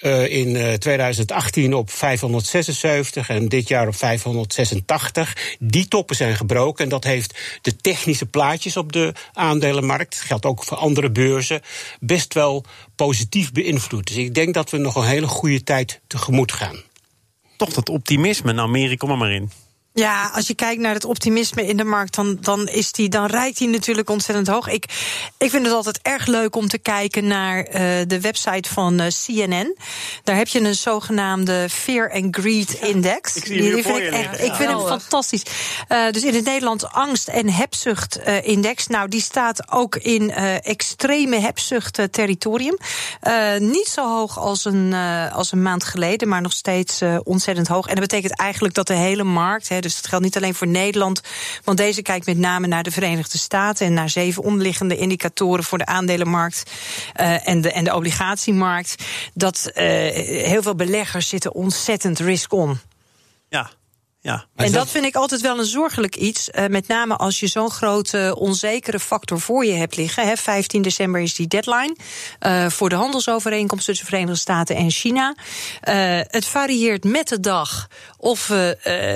Uh, 0.00 0.32
in 0.32 0.54
uh, 0.54 0.72
2018 0.72 1.74
op 1.74 1.90
576 1.90 3.28
en 3.28 3.48
dit 3.48 3.68
jaar 3.68 3.86
op 3.86 3.94
586. 3.94 5.56
Die 5.58 5.88
toppen 5.88 6.16
zijn 6.16 6.36
gebroken 6.36 6.84
en 6.84 6.90
dat 6.90 7.04
heeft 7.04 7.38
de 7.62 7.76
technische 7.76 8.26
plaatjes 8.26 8.76
op 8.76 8.92
de 8.92 9.12
aandelenmarkt, 9.32 10.12
dat 10.12 10.20
geldt 10.26 10.46
ook 10.46 10.64
voor 10.64 10.76
andere 10.76 11.10
beurzen, 11.10 11.60
best 12.00 12.34
wel 12.34 12.64
positief 12.96 13.52
beïnvloed. 13.52 14.06
Dus 14.06 14.16
ik 14.16 14.34
denk 14.34 14.54
dat 14.54 14.70
we 14.70 14.76
nog 14.76 14.94
een 14.94 15.06
hele 15.06 15.26
goede 15.26 15.62
tijd 15.62 16.00
tegemoet 16.06 16.52
gaan. 16.52 16.76
Toch 17.56 17.72
dat 17.72 17.88
optimisme, 17.88 18.52
nou 18.52 18.68
Mary, 18.68 18.96
kom 18.96 19.18
maar 19.18 19.32
in. 19.32 19.50
Ja, 19.92 20.30
als 20.34 20.46
je 20.46 20.54
kijkt 20.54 20.80
naar 20.80 20.94
het 20.94 21.04
optimisme 21.04 21.66
in 21.66 21.76
de 21.76 21.84
markt, 21.84 22.14
dan, 22.14 22.38
dan, 22.40 22.68
is 22.68 22.92
die, 22.92 23.08
dan 23.08 23.30
die 23.54 23.68
natuurlijk 23.68 24.10
ontzettend 24.10 24.48
hoog. 24.48 24.68
Ik, 24.68 24.84
ik 25.38 25.50
vind 25.50 25.66
het 25.66 25.74
altijd 25.74 25.98
erg 26.02 26.26
leuk 26.26 26.56
om 26.56 26.68
te 26.68 26.78
kijken 26.78 27.26
naar 27.26 27.58
uh, 27.58 27.72
de 28.06 28.20
website 28.20 28.68
van 28.68 29.00
uh, 29.00 29.06
CNN. 29.24 29.76
Daar 30.24 30.36
heb 30.36 30.48
je 30.48 30.60
een 30.60 30.74
zogenaamde 30.74 31.68
Fear 31.70 32.12
and 32.12 32.36
Greed 32.36 32.72
Index. 32.72 33.36
Ik, 33.36 33.44
zie 33.44 33.60
die 33.60 33.82
vind 33.82 33.96
ik, 33.96 34.10
echt, 34.10 34.40
ik 34.42 34.54
vind 34.54 34.70
hem 34.70 34.86
fantastisch. 34.86 35.42
Uh, 35.88 36.10
dus 36.10 36.22
in 36.22 36.34
het 36.34 36.44
Nederlands 36.44 36.84
angst- 36.84 37.28
en 37.28 37.50
hebzucht-index. 37.52 38.86
nou, 38.86 39.08
die 39.08 39.20
staat 39.20 39.72
ook 39.72 39.96
in 39.96 40.30
extreme 40.60 41.40
hebzucht-territorium. 41.40 42.76
niet 43.58 43.88
zo 43.88 44.16
hoog 44.16 44.38
als 44.38 44.64
een, 44.64 44.94
als 45.32 45.52
een 45.52 45.62
maand 45.62 45.84
geleden, 45.84 46.28
maar 46.28 46.42
nog 46.42 46.52
steeds 46.52 47.00
ontzettend 47.22 47.68
hoog. 47.68 47.86
En 47.86 47.94
dat 47.94 48.08
betekent 48.08 48.38
eigenlijk 48.38 48.74
dat 48.74 48.86
de 48.86 48.94
hele 48.94 49.24
markt. 49.24 49.68
He, 49.68 49.79
dus 49.80 49.94
dat 49.94 50.06
geldt 50.06 50.24
niet 50.24 50.36
alleen 50.36 50.54
voor 50.54 50.66
Nederland. 50.66 51.20
Want 51.64 51.78
deze 51.78 52.02
kijkt 52.02 52.26
met 52.26 52.38
name 52.38 52.66
naar 52.66 52.82
de 52.82 52.90
Verenigde 52.90 53.38
Staten 53.38 53.86
en 53.86 53.92
naar 53.92 54.10
zeven 54.10 54.42
onderliggende 54.42 54.96
indicatoren 54.96 55.64
voor 55.64 55.78
de 55.78 55.86
aandelenmarkt 55.86 56.70
uh, 57.20 57.48
en, 57.48 57.60
de, 57.60 57.72
en 57.72 57.84
de 57.84 57.94
obligatiemarkt. 57.94 58.94
Dat 59.34 59.70
uh, 59.74 59.74
heel 60.44 60.62
veel 60.62 60.74
beleggers 60.74 61.28
zitten 61.28 61.54
ontzettend 61.54 62.18
risk-on. 62.18 62.68
Ja, 62.68 62.89
ja, 64.22 64.46
en 64.56 64.72
dat 64.72 64.88
vind 64.88 65.04
ik 65.04 65.14
altijd 65.14 65.40
wel 65.40 65.58
een 65.58 65.64
zorgelijk 65.64 66.16
iets. 66.16 66.48
Uh, 66.48 66.66
met 66.66 66.88
name 66.88 67.16
als 67.16 67.40
je 67.40 67.46
zo'n 67.46 67.70
grote 67.70 68.34
onzekere 68.38 69.00
factor 69.00 69.40
voor 69.40 69.64
je 69.64 69.72
hebt 69.72 69.96
liggen. 69.96 70.26
Hè. 70.26 70.36
15 70.36 70.82
december 70.82 71.20
is 71.20 71.34
die 71.34 71.46
deadline 71.46 71.96
uh, 72.46 72.68
voor 72.68 72.88
de 72.88 72.94
handelsovereenkomst 72.94 73.84
tussen 73.84 74.04
de 74.04 74.10
Verenigde 74.10 74.40
Staten 74.40 74.76
en 74.76 74.90
China. 74.90 75.34
Uh, 75.34 76.20
het 76.22 76.44
varieert 76.44 77.04
met 77.04 77.28
de 77.28 77.40
dag 77.40 77.88
of, 78.16 78.52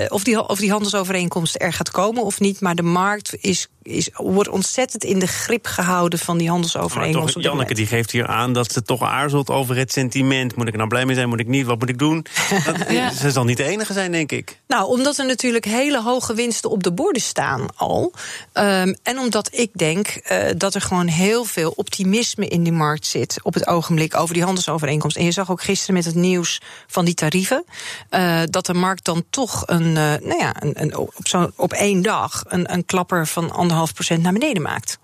of, 0.07 0.23
die, 0.23 0.47
of 0.47 0.59
die 0.59 0.71
handelsovereenkomst 0.71 1.61
er 1.61 1.73
gaat 1.73 1.91
komen 1.91 2.23
of 2.23 2.39
niet. 2.39 2.61
Maar 2.61 2.75
de 2.75 2.83
markt 2.83 3.35
is 3.39 3.67
is, 3.85 4.09
wordt 4.13 4.49
ontzettend 4.49 5.03
in 5.03 5.19
de 5.19 5.27
grip 5.27 5.65
gehouden 5.65 6.19
van 6.19 6.37
die 6.37 6.49
handelsovereenkomst. 6.49 7.39
Janneke 7.39 7.73
die 7.73 7.85
geeft 7.85 8.11
hier 8.11 8.27
aan 8.27 8.53
dat 8.53 8.71
ze 8.71 8.81
toch 8.81 9.01
aarzelt 9.01 9.49
over 9.49 9.77
het 9.77 9.91
sentiment. 9.91 10.55
Moet 10.55 10.65
ik 10.67 10.71
er 10.71 10.77
nou 10.77 10.89
blij 10.89 11.05
mee 11.05 11.15
zijn? 11.15 11.29
Moet 11.29 11.39
ik 11.39 11.47
niet? 11.47 11.65
Wat 11.65 11.79
moet 11.79 11.89
ik 11.89 11.97
doen? 11.97 12.25
Dat, 12.65 12.89
ja. 12.89 13.11
Ze 13.11 13.31
zal 13.31 13.43
niet 13.43 13.57
de 13.57 13.63
enige 13.63 13.93
zijn, 13.93 14.11
denk 14.11 14.31
ik. 14.31 14.59
Nou, 14.67 14.87
omdat 14.87 15.17
er 15.17 15.25
natuurlijk 15.25 15.65
hele 15.65 16.01
hoge 16.01 16.33
winsten 16.33 16.69
op 16.69 16.83
de 16.83 16.91
borden 16.91 17.21
staan 17.21 17.65
al. 17.75 18.13
Um, 18.53 18.95
en 19.03 19.19
omdat 19.19 19.49
ik 19.51 19.69
denk 19.73 20.21
uh, 20.31 20.37
dat 20.57 20.75
er 20.75 20.81
gewoon 20.81 21.07
heel 21.07 21.43
veel 21.43 21.73
optimisme 21.75 22.47
in 22.47 22.63
die 22.63 22.73
markt 22.73 23.05
zit 23.05 23.39
op 23.43 23.53
het 23.53 23.67
ogenblik 23.67 24.15
over 24.15 24.33
die 24.33 24.43
handelsovereenkomst. 24.43 25.17
En 25.17 25.25
je 25.25 25.31
zag 25.31 25.51
ook 25.51 25.61
gisteren 25.61 25.95
met 25.95 26.05
het 26.05 26.15
nieuws 26.15 26.61
van 26.87 27.05
die 27.05 27.13
tarieven. 27.13 27.65
Uh, 28.11 28.41
dat 28.45 28.65
de 28.65 28.73
markt 28.73 29.05
dan 29.05 29.23
toch 29.29 29.63
een, 29.65 29.87
uh, 29.87 29.93
nou 29.95 30.37
ja, 30.37 30.55
een, 30.59 30.81
een, 30.81 30.97
op, 30.97 31.13
zo, 31.23 31.51
op 31.55 31.73
één 31.73 32.01
dag 32.01 32.43
een, 32.47 32.73
een 32.73 32.85
klapper 32.85 33.27
van 33.27 33.51
anderhalf 33.51 33.73
procent 33.93 34.21
naar 34.21 34.33
beneden 34.33 34.61
maakt. 34.61 34.99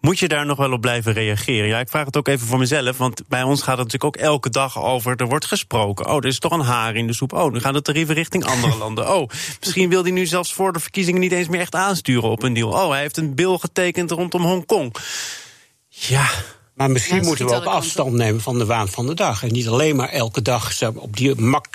Moet 0.00 0.18
je 0.18 0.28
daar 0.28 0.46
nog 0.46 0.58
wel 0.58 0.72
op 0.72 0.80
blijven 0.80 1.12
reageren? 1.12 1.68
Ja, 1.68 1.78
ik 1.78 1.88
vraag 1.88 2.04
het 2.04 2.16
ook 2.16 2.28
even 2.28 2.46
voor 2.46 2.58
mezelf. 2.58 2.98
Want 2.98 3.28
bij 3.28 3.42
ons 3.42 3.62
gaat 3.62 3.78
het 3.78 3.92
natuurlijk 3.92 4.16
ook 4.16 4.22
elke 4.22 4.50
dag 4.50 4.82
over. 4.82 5.16
Er 5.16 5.26
wordt 5.26 5.44
gesproken. 5.44 6.06
Oh, 6.06 6.16
er 6.16 6.24
is 6.24 6.38
toch 6.38 6.52
een 6.52 6.60
haar 6.60 6.96
in 6.96 7.06
de 7.06 7.12
soep. 7.12 7.32
Oh, 7.32 7.52
nu 7.52 7.60
gaan 7.60 7.72
de 7.72 7.82
tarieven 7.82 8.14
richting 8.14 8.44
andere 8.44 8.76
landen. 8.84 9.14
Oh, 9.14 9.28
misschien 9.60 9.88
wil 9.88 10.02
hij 10.02 10.10
nu 10.10 10.26
zelfs 10.26 10.52
voor 10.52 10.72
de 10.72 10.80
verkiezingen 10.80 11.20
niet 11.20 11.32
eens 11.32 11.48
meer 11.48 11.60
echt 11.60 11.74
aansturen 11.74 12.30
op 12.30 12.42
een 12.42 12.52
deal. 12.52 12.70
Oh, 12.70 12.90
hij 12.90 13.00
heeft 13.00 13.16
een 13.16 13.34
bil 13.34 13.58
getekend 13.58 14.10
rondom 14.10 14.42
Hongkong. 14.42 14.94
Ja, 15.88 16.28
maar 16.76 16.90
misschien 16.90 17.24
moeten 17.24 17.46
we 17.46 17.54
ook 17.54 17.64
afstand 17.64 18.12
nemen 18.12 18.40
van 18.40 18.58
de 18.58 18.64
waan 18.64 18.88
van 18.88 19.06
de 19.06 19.14
dag. 19.14 19.42
En 19.42 19.52
niet 19.52 19.68
alleen 19.68 19.96
maar 19.96 20.08
elke 20.08 20.42
dag 20.42 20.82
op, 20.94 21.16
die 21.16 21.30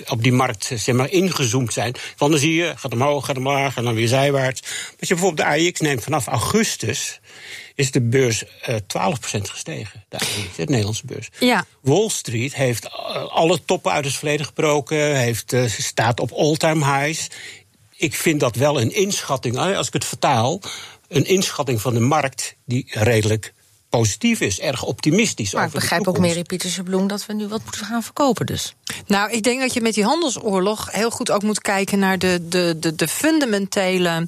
op 0.07 0.23
die 0.23 0.31
markt 0.31 0.71
zeg 0.75 0.95
maar, 0.95 1.09
ingezoomd 1.09 1.73
zijn. 1.73 1.95
Want 2.17 2.31
dan 2.31 2.39
zie 2.39 2.53
je, 2.53 2.73
gaat 2.75 2.93
omhoog, 2.93 3.25
gaat 3.25 3.37
omlaag 3.37 3.75
en 3.75 3.83
dan 3.83 3.93
weer 3.93 4.07
zijwaarts. 4.07 4.61
Als 4.99 5.09
je 5.09 5.15
bijvoorbeeld 5.15 5.47
de 5.47 5.67
AX 5.67 5.79
neemt 5.79 6.03
vanaf 6.03 6.27
augustus 6.27 7.19
is 7.75 7.91
de 7.91 8.01
beurs 8.01 8.43
uh, 8.69 8.75
12% 8.75 8.81
gestegen. 9.41 10.05
De, 10.09 10.17
de 10.55 10.65
Nederlandse 10.65 11.05
beurs. 11.05 11.29
Ja. 11.39 11.65
Wall 11.81 12.09
Street 12.09 12.55
heeft 12.55 12.89
alle 13.29 13.65
toppen 13.65 13.91
uit 13.91 14.05
het 14.05 14.15
verleden 14.15 14.45
gebroken, 14.45 15.15
heeft, 15.15 15.55
staat 15.67 16.19
op 16.19 16.31
all-time 16.31 16.85
highs. 16.85 17.27
Ik 17.95 18.15
vind 18.15 18.39
dat 18.39 18.55
wel 18.55 18.81
een 18.81 18.93
inschatting, 18.93 19.57
als 19.57 19.87
ik 19.87 19.93
het 19.93 20.05
vertaal, 20.05 20.61
een 21.07 21.25
inschatting 21.25 21.81
van 21.81 21.93
de 21.93 21.99
markt 21.99 22.55
die 22.65 22.85
redelijk 22.89 23.53
positief 23.91 24.39
is, 24.41 24.59
erg 24.59 24.83
optimistisch. 24.83 25.53
Maar 25.53 25.65
over 25.65 25.75
ik 25.75 25.81
begrijp 25.81 26.07
ook, 26.07 26.19
Mary 26.19 26.43
Pieterse 26.43 26.83
Bloem, 26.83 27.07
dat 27.07 27.25
we 27.25 27.33
nu 27.33 27.47
wat 27.47 27.63
moeten 27.63 27.85
gaan 27.85 28.03
verkopen 28.03 28.45
dus. 28.45 28.75
Nou, 29.05 29.31
ik 29.31 29.43
denk 29.43 29.61
dat 29.61 29.73
je 29.73 29.81
met 29.81 29.93
die 29.93 30.03
handelsoorlog 30.03 30.91
heel 30.91 31.09
goed 31.09 31.31
ook 31.31 31.43
moet 31.43 31.61
kijken 31.61 31.99
naar 31.99 32.19
de, 32.19 32.47
de, 32.49 32.77
de, 32.79 32.95
de 32.95 33.07
fundamentele 33.07 34.27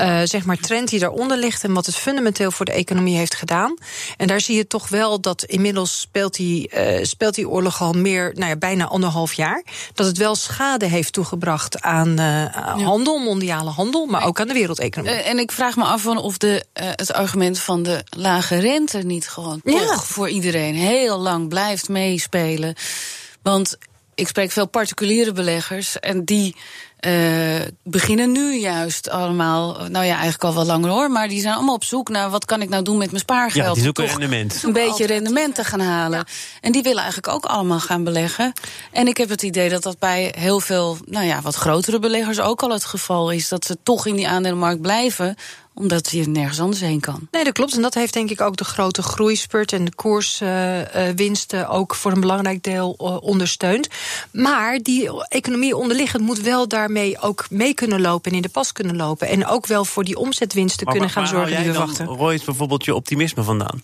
uh, 0.00 0.20
zeg 0.24 0.44
maar 0.44 0.56
trend 0.56 0.88
die 0.88 0.98
daaronder 0.98 1.38
ligt 1.38 1.64
en 1.64 1.72
wat 1.72 1.86
het 1.86 1.96
fundamenteel 1.96 2.50
voor 2.50 2.64
de 2.64 2.72
economie 2.72 3.16
heeft 3.16 3.34
gedaan. 3.34 3.74
En 4.16 4.26
daar 4.26 4.40
zie 4.40 4.56
je 4.56 4.66
toch 4.66 4.88
wel 4.88 5.20
dat 5.20 5.44
inmiddels 5.44 6.00
speelt 6.00 6.34
die, 6.34 6.70
uh, 6.74 7.04
speelt 7.04 7.34
die 7.34 7.48
oorlog 7.48 7.80
al 7.80 7.92
meer, 7.92 8.32
nou 8.34 8.48
ja, 8.48 8.56
bijna 8.56 8.86
anderhalf 8.86 9.32
jaar. 9.32 9.64
Dat 9.94 10.06
het 10.06 10.18
wel 10.18 10.34
schade 10.34 10.86
heeft 10.86 11.12
toegebracht 11.12 11.80
aan 11.80 12.20
uh, 12.20 12.44
handel, 12.84 13.18
mondiale 13.18 13.70
handel, 13.70 14.06
maar 14.06 14.26
ook 14.26 14.40
aan 14.40 14.48
de 14.48 14.54
wereldeconomie. 14.54 15.20
En 15.20 15.38
ik 15.38 15.52
vraag 15.52 15.76
me 15.76 15.84
af 15.84 16.06
of 16.06 16.38
de, 16.38 16.64
het 16.72 17.12
argument 17.12 17.58
van 17.58 17.82
de 17.82 18.04
lage 18.16 18.58
rente 18.58 18.97
niet 19.04 19.28
gewoon 19.28 19.60
ja. 19.64 19.86
toch 19.86 20.06
voor 20.06 20.28
iedereen 20.28 20.74
heel 20.74 21.18
lang 21.18 21.48
blijft 21.48 21.88
meespelen. 21.88 22.74
Want 23.42 23.78
ik 24.14 24.28
spreek 24.28 24.50
veel 24.50 24.66
particuliere 24.66 25.32
beleggers 25.32 25.98
en 25.98 26.24
die 26.24 26.56
uh, 27.00 27.60
beginnen 27.82 28.32
nu 28.32 28.58
juist 28.58 29.10
allemaal, 29.10 29.72
nou 29.88 30.04
ja, 30.04 30.12
eigenlijk 30.12 30.44
al 30.44 30.54
wel 30.54 30.64
langer 30.64 30.90
hoor, 30.90 31.10
maar 31.10 31.28
die 31.28 31.40
zijn 31.40 31.54
allemaal 31.54 31.74
op 31.74 31.84
zoek 31.84 32.08
naar 32.08 32.30
wat 32.30 32.44
kan 32.44 32.62
ik 32.62 32.68
nou 32.68 32.82
doen 32.82 32.96
met 32.96 33.10
mijn 33.10 33.22
spaargeld. 33.22 33.66
Ja, 33.66 33.72
die 33.72 33.82
zoeken 33.82 34.06
rendement. 34.06 34.62
Een 34.62 34.72
beetje 34.72 35.06
rendement 35.06 35.54
te 35.54 35.64
gaan 35.64 35.80
halen. 35.80 36.24
En 36.60 36.72
die 36.72 36.82
willen 36.82 37.02
eigenlijk 37.02 37.34
ook 37.34 37.44
allemaal 37.44 37.80
gaan 37.80 38.04
beleggen. 38.04 38.52
En 38.92 39.06
ik 39.06 39.16
heb 39.16 39.28
het 39.28 39.42
idee 39.42 39.68
dat 39.68 39.82
dat 39.82 39.98
bij 39.98 40.34
heel 40.38 40.60
veel, 40.60 40.96
nou 41.06 41.26
ja, 41.26 41.40
wat 41.40 41.54
grotere 41.54 41.98
beleggers 41.98 42.40
ook 42.40 42.62
al 42.62 42.70
het 42.70 42.84
geval 42.84 43.30
is. 43.30 43.48
Dat 43.48 43.64
ze 43.64 43.76
toch 43.82 44.06
in 44.06 44.16
die 44.16 44.28
aandelenmarkt 44.28 44.80
blijven, 44.80 45.36
omdat 45.78 46.10
je 46.10 46.28
nergens 46.28 46.60
anders 46.60 46.80
heen 46.80 47.00
kan. 47.00 47.28
Nee, 47.30 47.44
dat 47.44 47.52
klopt. 47.52 47.74
En 47.74 47.82
dat 47.82 47.94
heeft 47.94 48.12
denk 48.12 48.30
ik 48.30 48.40
ook 48.40 48.56
de 48.56 48.64
grote 48.64 49.02
groeispurt 49.02 49.72
en 49.72 49.84
de 49.84 49.94
koerswinsten 49.94 51.60
uh, 51.60 51.74
ook 51.74 51.94
voor 51.94 52.12
een 52.12 52.20
belangrijk 52.20 52.62
deel 52.62 52.96
uh, 53.00 53.22
ondersteund. 53.22 53.88
Maar 54.32 54.78
die 54.82 55.26
economie 55.28 55.76
onderliggend 55.76 56.22
moet 56.22 56.40
wel 56.40 56.68
daarmee 56.68 57.20
ook 57.20 57.46
mee 57.50 57.74
kunnen 57.74 58.00
lopen 58.00 58.30
en 58.30 58.36
in 58.36 58.42
de 58.42 58.48
pas 58.48 58.72
kunnen 58.72 58.96
lopen. 58.96 59.28
En 59.28 59.46
ook 59.46 59.66
wel 59.66 59.84
voor 59.84 60.04
die 60.04 60.16
omzetwinsten 60.16 60.84
maar, 60.84 60.94
kunnen 60.94 61.14
maar, 61.14 61.24
gaan 61.26 61.36
zorgen 61.36 61.62
die 61.62 61.72
we 61.72 61.78
wachten. 61.78 62.06
Royce 62.06 62.44
bijvoorbeeld 62.44 62.84
je 62.84 62.94
optimisme 62.94 63.42
vandaan? 63.42 63.82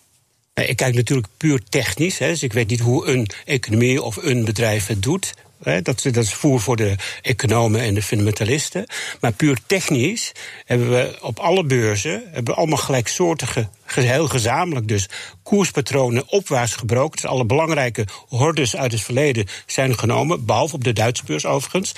Ik 0.54 0.76
kijk 0.76 0.94
natuurlijk 0.94 1.28
puur 1.36 1.60
technisch. 1.68 2.18
Hè, 2.18 2.28
dus 2.28 2.42
ik 2.42 2.52
weet 2.52 2.68
niet 2.68 2.80
hoe 2.80 3.06
een 3.06 3.28
economie 3.44 4.02
of 4.02 4.16
een 4.16 4.44
bedrijf 4.44 4.86
het 4.86 5.02
doet. 5.02 5.34
Dat, 5.64 5.84
dat 6.02 6.16
is 6.16 6.34
voer 6.34 6.60
voor 6.60 6.76
de 6.76 6.94
economen 7.22 7.80
en 7.80 7.94
de 7.94 8.02
fundamentalisten. 8.02 8.86
Maar 9.20 9.32
puur 9.32 9.58
technisch 9.66 10.32
hebben 10.64 10.90
we 10.90 11.18
op 11.20 11.38
alle 11.38 11.64
beurzen 11.64 12.22
hebben 12.24 12.54
we 12.54 12.60
allemaal 12.60 12.78
gelijksoortige, 12.78 13.68
heel 13.86 14.28
gezamenlijk 14.28 14.88
dus, 14.88 15.08
koerspatronen 15.42 16.28
opwaarts 16.28 16.74
gebroken. 16.74 17.20
Dus 17.20 17.30
alle 17.30 17.44
belangrijke 17.44 18.06
hordes 18.28 18.76
uit 18.76 18.92
het 18.92 19.00
verleden 19.00 19.46
zijn 19.66 19.98
genomen, 19.98 20.44
behalve 20.44 20.74
op 20.74 20.84
de 20.84 20.92
Duitse 20.92 21.24
beurs 21.24 21.46
overigens. 21.46 21.94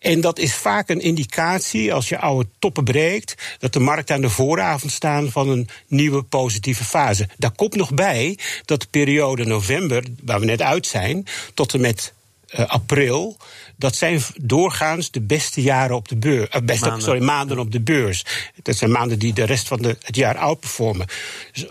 En 0.00 0.20
dat 0.20 0.38
is 0.38 0.54
vaak 0.54 0.88
een 0.88 1.00
indicatie, 1.00 1.94
als 1.94 2.08
je 2.08 2.18
oude 2.18 2.48
toppen 2.58 2.84
breekt, 2.84 3.34
dat 3.58 3.72
de 3.72 3.80
markten 3.80 4.14
aan 4.14 4.20
de 4.20 4.30
vooravond 4.30 4.92
staan 4.92 5.30
van 5.30 5.48
een 5.48 5.68
nieuwe 5.86 6.22
positieve 6.22 6.84
fase. 6.84 7.28
Daar 7.36 7.52
komt 7.52 7.74
nog 7.74 7.94
bij 7.94 8.38
dat 8.64 8.80
de 8.80 8.86
periode 8.90 9.44
november, 9.44 10.04
waar 10.22 10.40
we 10.40 10.46
net 10.46 10.62
uit 10.62 10.86
zijn, 10.86 11.26
tot 11.54 11.74
en 11.74 11.80
met 11.80 12.12
uh, 12.58 12.66
april. 12.66 13.36
Dat 13.76 13.96
zijn 13.96 14.22
doorgaans 14.36 15.10
de 15.10 15.20
beste 15.20 15.62
jaren 15.62 15.96
op 15.96 16.08
de 16.08 16.16
beurs. 16.16 16.54
Uh, 16.54 16.62
beste, 16.62 16.84
maanden. 16.84 17.04
Sorry, 17.04 17.22
maanden 17.22 17.58
op 17.58 17.72
de 17.72 17.80
beurs. 17.80 18.24
Dat 18.62 18.76
zijn 18.76 18.90
maanden 18.90 19.18
die 19.18 19.32
de 19.32 19.44
rest 19.44 19.68
van 19.68 19.82
de, 19.82 19.96
het 20.02 20.16
jaar 20.16 20.36
outperformen. 20.36 21.06
Dus, 21.52 21.66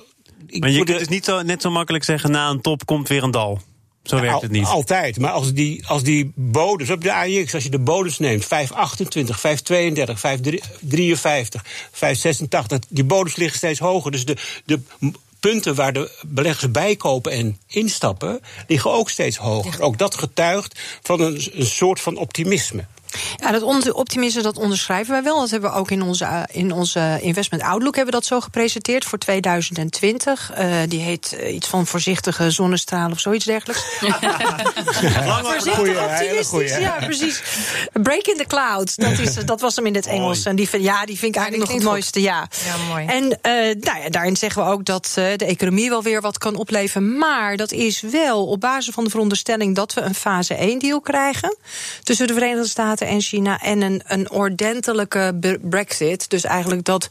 maar 0.60 0.70
je 0.70 0.84
kunt 0.84 1.00
dus 1.00 1.08
niet 1.08 1.26
zo, 1.26 1.42
net 1.42 1.62
zo 1.62 1.72
makkelijk 1.72 2.04
zeggen: 2.04 2.32
na 2.32 2.50
een 2.50 2.62
top 2.62 2.86
komt 2.86 3.08
weer 3.08 3.24
een 3.24 3.32
dal. 3.32 3.62
Zo 4.04 4.16
werkt 4.16 4.34
al, 4.34 4.42
het 4.42 4.52
niet. 4.52 4.66
Altijd. 4.66 5.20
Maar 5.20 5.32
als 5.32 5.54
die, 5.54 5.88
als 5.88 6.04
die 6.04 6.32
bodems 6.36 6.90
op 6.90 7.04
de 7.04 7.14
AIX, 7.14 7.54
als 7.54 7.64
je 7.64 7.70
de 7.70 7.80
bodems 7.80 8.20
neemt, 8.20 8.44
5,28, 8.44 8.48
5,32, 8.48 8.54
5,53, 10.04 11.62
5,86, 11.92 12.80
die 12.90 13.04
bodems 13.04 13.36
liggen 13.36 13.58
steeds 13.58 13.80
hoger. 13.80 14.12
Dus 14.12 14.26
de, 14.26 14.38
de 14.66 14.80
punten 15.50 15.76
waar 15.76 15.94
de 15.94 16.10
beleggers 16.28 16.72
bijkopen 16.72 17.32
en 17.32 17.60
instappen, 17.68 18.40
liggen 18.68 18.92
ook 18.92 19.10
steeds 19.10 19.38
hoger. 19.38 19.82
Ook 19.82 19.98
dat 19.98 20.16
getuigt 20.16 20.80
van 21.02 21.20
een, 21.20 21.42
een 21.54 21.66
soort 21.66 22.02
van 22.02 22.18
optimisme. 22.18 22.86
Ja, 23.38 23.52
dat 23.52 23.92
optimisme 23.92 24.42
dat 24.42 24.58
onderschrijven 24.58 25.14
wij 25.14 25.24
wel. 25.24 25.40
Dat 25.40 25.50
hebben 25.50 25.72
we 25.72 25.76
ook 25.76 25.92
in 25.92 26.02
onze, 26.02 26.48
in 26.52 26.72
onze 26.72 27.20
investment 27.22 27.64
outlook 27.64 27.96
hebben 27.96 28.14
we 28.14 28.20
dat 28.20 28.30
zo 28.30 28.40
gepresenteerd 28.40 29.06
voor 29.06 29.18
2020. 29.18 30.52
Uh, 30.58 30.76
die 30.88 31.00
heet 31.00 31.36
uh, 31.40 31.54
iets 31.54 31.68
van 31.68 31.88
voorzichtige 31.88 32.52
zonnestralen 32.52 33.12
of 33.12 33.20
zoiets 33.20 33.46
dergelijks. 33.46 33.84
Voorzichtig 35.44 35.76
goeie, 35.76 36.04
optimistisch, 36.04 36.78
ja, 36.78 36.98
precies. 37.00 37.42
Break 37.92 38.26
in 38.26 38.38
the 38.38 38.46
clouds, 38.46 38.96
dat, 38.96 39.20
is, 39.20 39.34
dat 39.34 39.62
was 39.62 39.76
hem 39.76 39.86
in 39.86 39.96
het 39.96 40.06
Engels. 40.06 40.46
En 40.46 40.56
die 40.56 40.70
vind, 40.70 40.84
ja, 40.84 41.06
die 41.06 41.18
vind 41.18 41.36
ik 41.36 41.42
eigenlijk 41.42 41.70
nog 41.70 41.80
het 41.80 41.90
mooiste, 41.90 42.22
ja. 42.22 42.48
ja 42.66 42.78
mooi. 42.90 43.06
En 43.06 43.24
uh, 43.24 43.32
nou 43.84 44.04
ja, 44.04 44.10
daarin 44.10 44.38
zeggen 44.38 44.64
we 44.64 44.70
ook 44.70 44.86
dat 44.86 45.12
de 45.14 45.46
economie 45.46 45.90
wel 45.90 46.04
weer 46.04 46.22
wat 46.22 46.38
kan 46.38 46.56
opleveren. 46.56 47.18
Maar 47.18 47.58
dat 47.58 47.72
is 47.72 48.02
wel 48.02 48.46
op 48.48 48.60
basis 48.60 48.94
van 48.94 49.04
de 49.04 49.10
veronderstelling 49.10 49.76
dat 49.76 49.94
we 49.94 50.02
een 50.02 50.16
fase 50.16 50.54
1 50.54 50.80
deal 50.80 51.02
krijgen 51.02 51.58
tussen 52.04 52.28
de 52.28 52.34
Verenigde 52.34 52.68
Staten 52.68 53.03
en 53.06 53.22
China 53.22 53.62
en 53.62 53.82
een, 53.82 54.02
een 54.08 54.32
ordentelijke 54.32 55.38
Brexit. 55.62 56.30
Dus 56.30 56.44
eigenlijk 56.44 56.84
dat 56.84 57.08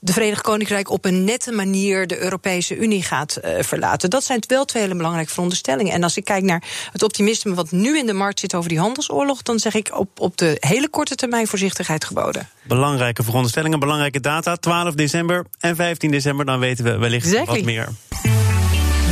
de 0.00 0.12
Verenigd 0.12 0.42
Koninkrijk 0.42 0.90
op 0.90 1.04
een 1.04 1.24
nette 1.24 1.52
manier 1.52 2.06
de 2.06 2.18
Europese 2.18 2.76
Unie 2.76 3.02
gaat 3.02 3.38
uh, 3.44 3.50
verlaten. 3.60 4.10
Dat 4.10 4.24
zijn 4.24 4.42
wel 4.46 4.64
twee 4.64 4.82
hele 4.82 4.94
belangrijke 4.94 5.30
veronderstellingen. 5.30 5.92
En 5.92 6.02
als 6.02 6.16
ik 6.16 6.24
kijk 6.24 6.42
naar 6.42 6.62
het 6.92 7.02
optimisme 7.02 7.54
wat 7.54 7.70
nu 7.70 7.98
in 7.98 8.06
de 8.06 8.12
markt 8.12 8.40
zit 8.40 8.54
over 8.54 8.68
die 8.68 8.78
handelsoorlog, 8.78 9.42
dan 9.42 9.58
zeg 9.58 9.74
ik 9.74 9.98
op, 9.98 10.20
op 10.20 10.36
de 10.36 10.56
hele 10.60 10.88
korte 10.88 11.14
termijn 11.14 11.46
voorzichtigheid 11.46 12.04
geboden. 12.04 12.48
Belangrijke 12.62 13.22
veronderstellingen, 13.22 13.78
belangrijke 13.78 14.20
data. 14.20 14.56
12 14.56 14.94
december 14.94 15.44
en 15.58 15.76
15 15.76 16.10
december, 16.10 16.46
dan 16.46 16.58
weten 16.58 16.84
we 16.84 16.96
wellicht 16.98 17.26
exactly. 17.26 17.54
wat 17.54 17.64
meer. 17.64 17.88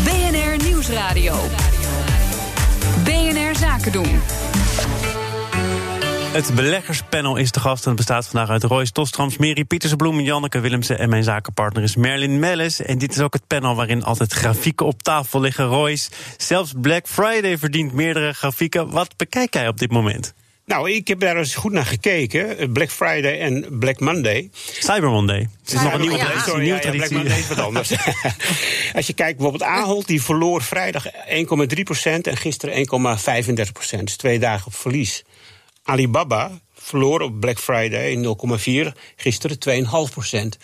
BNR 0.05 0.65
Nieuwsradio. 0.65 1.35
BNR 3.05 3.57
Zaken 3.57 3.93
doen. 3.93 4.21
Het 6.33 6.55
beleggerspanel 6.55 7.37
is 7.37 7.51
te 7.51 7.61
gast 7.61 7.83
en 7.83 7.89
het 7.89 7.97
bestaat 7.97 8.27
vandaag 8.27 8.49
uit 8.49 8.63
Royce 8.63 8.93
Tostrams, 8.93 9.37
Mary 9.37 9.65
Pietersbloem, 9.65 10.21
Janneke 10.21 10.61
Willemsen 10.61 10.99
en 10.99 11.09
mijn 11.09 11.25
zakenpartner 11.25 11.83
is 11.83 11.97
Merlin 11.97 12.39
Mellis. 12.39 12.81
En 12.81 12.99
dit 12.99 13.13
is 13.13 13.21
ook 13.21 13.33
het 13.33 13.47
panel 13.47 13.75
waarin 13.75 14.05
altijd 14.05 14.33
grafieken 14.33 14.87
op 14.87 15.03
tafel 15.03 15.41
liggen. 15.41 15.65
Royce, 15.65 16.11
zelfs 16.37 16.73
Black 16.77 17.09
Friday 17.09 17.59
verdient 17.59 17.93
meerdere 17.93 18.33
grafieken. 18.33 18.91
Wat 18.91 19.17
bekijk 19.17 19.55
jij 19.55 19.69
op 19.69 19.79
dit 19.79 19.91
moment? 19.91 20.35
Nou, 20.65 20.91
ik 20.91 21.09
heb 21.09 21.21
daar 21.21 21.37
eens 21.37 21.55
goed 21.55 21.73
naar 21.73 21.87
gekeken. 21.87 22.73
Black 22.73 22.91
Friday 22.91 23.41
en 23.41 23.79
Black 23.79 24.01
Monday. 24.01 24.51
Cyber 24.79 25.11
Monday. 25.11 25.49
Het 25.61 25.73
is 25.73 25.83
nog 25.83 25.93
een 25.93 26.01
nieuwe 26.01 26.17
ja, 26.17 26.25
traditie. 26.25 26.51
Sorry, 26.51 26.67
ja, 26.67 26.79
ja, 26.83 26.91
Black 26.91 27.11
Monday 27.11 27.39
is 27.39 27.49
wat 27.49 27.59
anders. 27.59 27.93
Als 28.97 29.07
je 29.07 29.13
kijkt 29.13 29.39
bijvoorbeeld 29.39 29.71
Ahold, 29.71 30.07
die 30.07 30.23
verloor 30.23 30.63
vrijdag 30.63 31.07
1,3% 31.07 31.11
en 32.23 32.37
gisteren 32.37 32.87
1,35%. 33.99 33.99
Dus 33.99 34.17
twee 34.17 34.39
dagen 34.39 34.67
op 34.67 34.75
verlies. 34.75 35.25
Alibaba 35.83 36.61
verloor 36.75 37.21
op 37.21 37.41
Black 37.41 37.59
Friday 37.59 38.37
0,4, 38.87 38.99
gisteren 39.17 39.59
2,5 40.09 40.13
procent. 40.13 40.59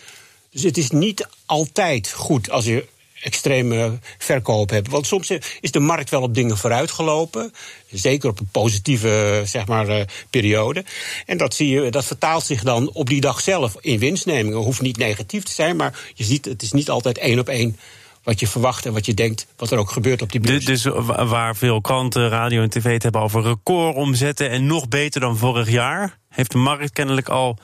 Dus 0.50 0.62
het 0.62 0.76
is 0.76 0.90
niet 0.90 1.28
altijd 1.46 2.12
goed 2.12 2.50
als 2.50 2.64
je 2.64 2.86
extreme 3.22 3.98
verkoop 4.18 4.70
hebt. 4.70 4.88
Want 4.88 5.06
soms 5.06 5.30
is 5.60 5.70
de 5.70 5.78
markt 5.78 6.10
wel 6.10 6.22
op 6.22 6.34
dingen 6.34 6.58
vooruitgelopen. 6.58 7.52
Zeker 7.90 8.28
op 8.28 8.40
een 8.40 8.48
positieve 8.52 9.42
zeg 9.44 9.66
maar, 9.66 9.88
uh, 9.88 10.00
periode. 10.30 10.84
En 11.26 11.36
dat, 11.36 11.54
zie 11.54 11.68
je, 11.68 11.90
dat 11.90 12.04
vertaalt 12.04 12.44
zich 12.44 12.62
dan 12.62 12.90
op 12.92 13.08
die 13.08 13.20
dag 13.20 13.40
zelf 13.40 13.76
in 13.80 13.98
winstnemingen. 13.98 14.58
Hoeft 14.58 14.80
niet 14.80 14.96
negatief 14.96 15.42
te 15.42 15.52
zijn, 15.52 15.76
maar 15.76 16.12
je 16.14 16.24
ziet, 16.24 16.44
het 16.44 16.62
is 16.62 16.72
niet 16.72 16.90
altijd 16.90 17.18
één 17.18 17.38
op 17.38 17.48
één 17.48 17.76
wat 18.28 18.40
je 18.40 18.46
verwacht 18.46 18.86
en 18.86 18.92
wat 18.92 19.06
je 19.06 19.14
denkt, 19.14 19.46
wat 19.56 19.70
er 19.70 19.78
ook 19.78 19.90
gebeurt 19.90 20.22
op 20.22 20.32
die 20.32 20.40
beurs. 20.40 20.64
Dus, 20.64 20.82
dus 20.82 20.94
waar 21.06 21.56
veel 21.56 21.80
kranten, 21.80 22.28
radio 22.28 22.62
en 22.62 22.70
tv 22.70 22.92
het 22.92 23.02
hebben 23.02 23.20
over 23.20 23.42
recordomzetten 23.42 24.50
en 24.50 24.66
nog 24.66 24.88
beter 24.88 25.20
dan 25.20 25.36
vorig 25.36 25.70
jaar, 25.70 26.18
heeft 26.28 26.52
de 26.52 26.58
markt 26.58 26.92
kennelijk 26.92 27.28
al 27.28 27.58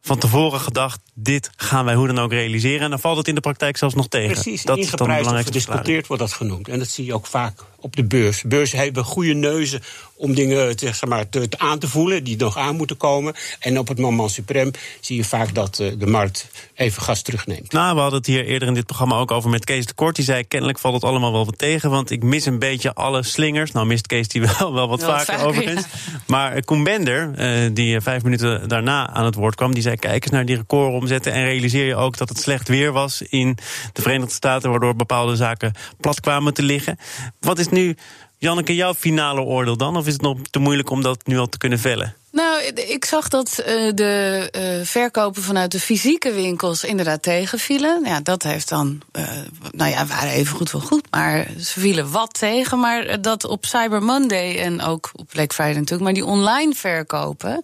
van 0.00 0.18
tevoren 0.18 0.60
gedacht: 0.60 1.00
dit 1.14 1.50
gaan 1.56 1.84
wij 1.84 1.94
hoe 1.94 2.06
dan 2.06 2.18
ook 2.18 2.32
realiseren. 2.32 2.80
En 2.80 2.90
dan 2.90 3.00
valt 3.00 3.16
het 3.16 3.28
in 3.28 3.34
de 3.34 3.40
praktijk 3.40 3.76
zelfs 3.76 3.94
nog 3.94 4.08
tegen. 4.08 4.32
Precies, 4.32 4.62
dat 4.62 4.78
is 4.78 4.90
dan 4.90 5.06
belangrijk 5.06 5.46
gediscuteerd 5.46 6.06
wordt 6.06 6.22
dat 6.22 6.32
genoemd. 6.32 6.68
En 6.68 6.78
dat 6.78 6.88
zie 6.88 7.04
je 7.04 7.14
ook 7.14 7.26
vaak 7.26 7.64
op 7.82 7.96
de 7.96 8.04
beurs. 8.04 8.42
Beurzen 8.42 8.78
hebben 8.78 9.04
goede 9.04 9.34
neuzen 9.34 9.82
om 10.16 10.34
dingen 10.34 10.76
te, 10.76 10.86
zeg 10.86 11.04
maar, 11.04 11.28
te, 11.28 11.48
te 11.48 11.58
aan 11.58 11.78
te 11.78 11.88
voelen 11.88 12.24
die 12.24 12.36
nog 12.36 12.56
aan 12.56 12.76
moeten 12.76 12.96
komen. 12.96 13.34
En 13.60 13.78
op 13.78 13.88
het 13.88 13.98
moment 13.98 14.30
suprem 14.30 14.70
zie 15.00 15.16
je 15.16 15.24
vaak 15.24 15.54
dat 15.54 15.78
uh, 15.78 15.92
de 15.98 16.06
markt 16.06 16.48
even 16.74 17.02
gas 17.02 17.22
terugneemt. 17.22 17.72
Nou, 17.72 17.94
we 17.94 18.00
hadden 18.00 18.18
het 18.18 18.28
hier 18.28 18.44
eerder 18.44 18.68
in 18.68 18.74
dit 18.74 18.86
programma 18.86 19.16
ook 19.16 19.30
over 19.30 19.50
met 19.50 19.64
Kees 19.64 19.86
de 19.86 19.94
Kort. 19.94 20.16
Die 20.16 20.24
zei, 20.24 20.44
kennelijk 20.44 20.78
valt 20.78 20.94
het 20.94 21.04
allemaal 21.04 21.32
wel 21.32 21.44
wat 21.44 21.58
tegen, 21.58 21.90
want 21.90 22.10
ik 22.10 22.22
mis 22.22 22.46
een 22.46 22.58
beetje 22.58 22.94
alle 22.94 23.22
slingers. 23.22 23.72
Nou 23.72 23.86
mist 23.86 24.06
Kees 24.06 24.28
die 24.28 24.42
wel, 24.58 24.72
wel 24.72 24.88
wat 24.88 25.00
Wel 25.00 25.10
vaker, 25.10 25.24
vaker, 25.26 25.46
overigens. 25.46 25.84
Maar 26.26 26.64
Koen 26.64 26.84
Bender, 26.84 27.30
uh, 27.38 27.70
die 27.74 28.00
vijf 28.00 28.22
minuten 28.22 28.68
daarna 28.68 29.08
aan 29.08 29.24
het 29.24 29.34
woord 29.34 29.54
kwam... 29.54 29.74
die 29.74 29.82
zei, 29.82 29.96
kijk 29.96 30.22
eens 30.22 30.32
naar 30.32 30.46
die 30.46 30.56
recordomzetten... 30.56 31.32
en 31.32 31.44
realiseer 31.44 31.86
je 31.86 31.96
ook 31.96 32.16
dat 32.16 32.28
het 32.28 32.38
slecht 32.38 32.68
weer 32.68 32.92
was 32.92 33.22
in 33.22 33.58
de 33.92 34.02
Verenigde 34.02 34.34
Staten... 34.34 34.70
waardoor 34.70 34.96
bepaalde 34.96 35.36
zaken 35.36 35.72
plat 36.00 36.20
kwamen 36.20 36.54
te 36.54 36.62
liggen. 36.62 36.98
Wat 37.40 37.58
is 37.58 37.68
nu, 37.72 37.96
Janneke, 38.38 38.74
jouw 38.74 38.94
finale 38.94 39.40
oordeel 39.40 39.76
dan? 39.76 39.96
Of 39.96 40.06
is 40.06 40.12
het 40.12 40.22
nog 40.22 40.38
te 40.50 40.58
moeilijk 40.58 40.90
om 40.90 41.02
dat 41.02 41.26
nu 41.26 41.38
al 41.38 41.48
te 41.48 41.58
kunnen 41.58 41.78
vellen? 41.78 42.14
Nou, 42.32 42.62
ik 42.64 43.04
zag 43.04 43.28
dat 43.28 43.58
uh, 43.58 43.90
de 43.94 44.48
uh, 44.56 44.86
verkopen 44.86 45.42
vanuit 45.42 45.72
de 45.72 45.80
fysieke 45.80 46.32
winkels 46.32 46.84
inderdaad 46.84 47.22
tegenvielen. 47.22 48.04
Ja, 48.04 48.20
dat 48.20 48.42
heeft 48.42 48.68
dan, 48.68 49.00
uh, 49.12 49.28
nou 49.70 49.90
ja, 49.90 50.06
waren 50.06 50.30
even 50.30 50.56
goed 50.56 50.70
wel 50.70 50.80
goed, 50.80 51.06
maar 51.10 51.46
ze 51.58 51.80
vielen 51.80 52.10
wat 52.10 52.34
tegen. 52.34 52.80
Maar 52.80 53.20
dat 53.20 53.44
op 53.44 53.66
Cyber 53.66 54.02
Monday 54.02 54.58
en 54.58 54.82
ook 54.82 55.10
op 55.14 55.28
Black 55.28 55.52
Friday 55.52 55.74
natuurlijk, 55.74 56.02
maar 56.02 56.12
die 56.12 56.24
online 56.24 56.74
verkopen, 56.74 57.62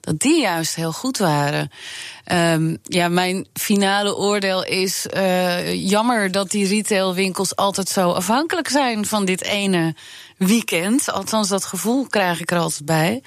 dat 0.00 0.20
die 0.20 0.40
juist 0.40 0.74
heel 0.74 0.92
goed 0.92 1.18
waren. 1.18 1.70
Um, 2.32 2.78
ja, 2.82 3.08
mijn 3.08 3.46
finale 3.52 4.16
oordeel 4.16 4.64
is 4.64 5.06
jammer 5.72 6.30
dat 6.30 6.50
die 6.50 6.68
retailwinkels 6.68 7.56
altijd 7.56 7.88
zo 7.88 8.10
afhankelijk 8.10 8.68
zijn 8.68 9.06
van 9.06 9.24
dit 9.24 9.42
ene 9.42 9.94
weekend. 10.36 11.10
Althans, 11.12 11.48
dat 11.48 11.64
gevoel 11.64 12.06
krijg 12.06 12.40
ik 12.40 12.50
er 12.50 12.58
altijd 12.58 12.84
bij. 12.84 13.22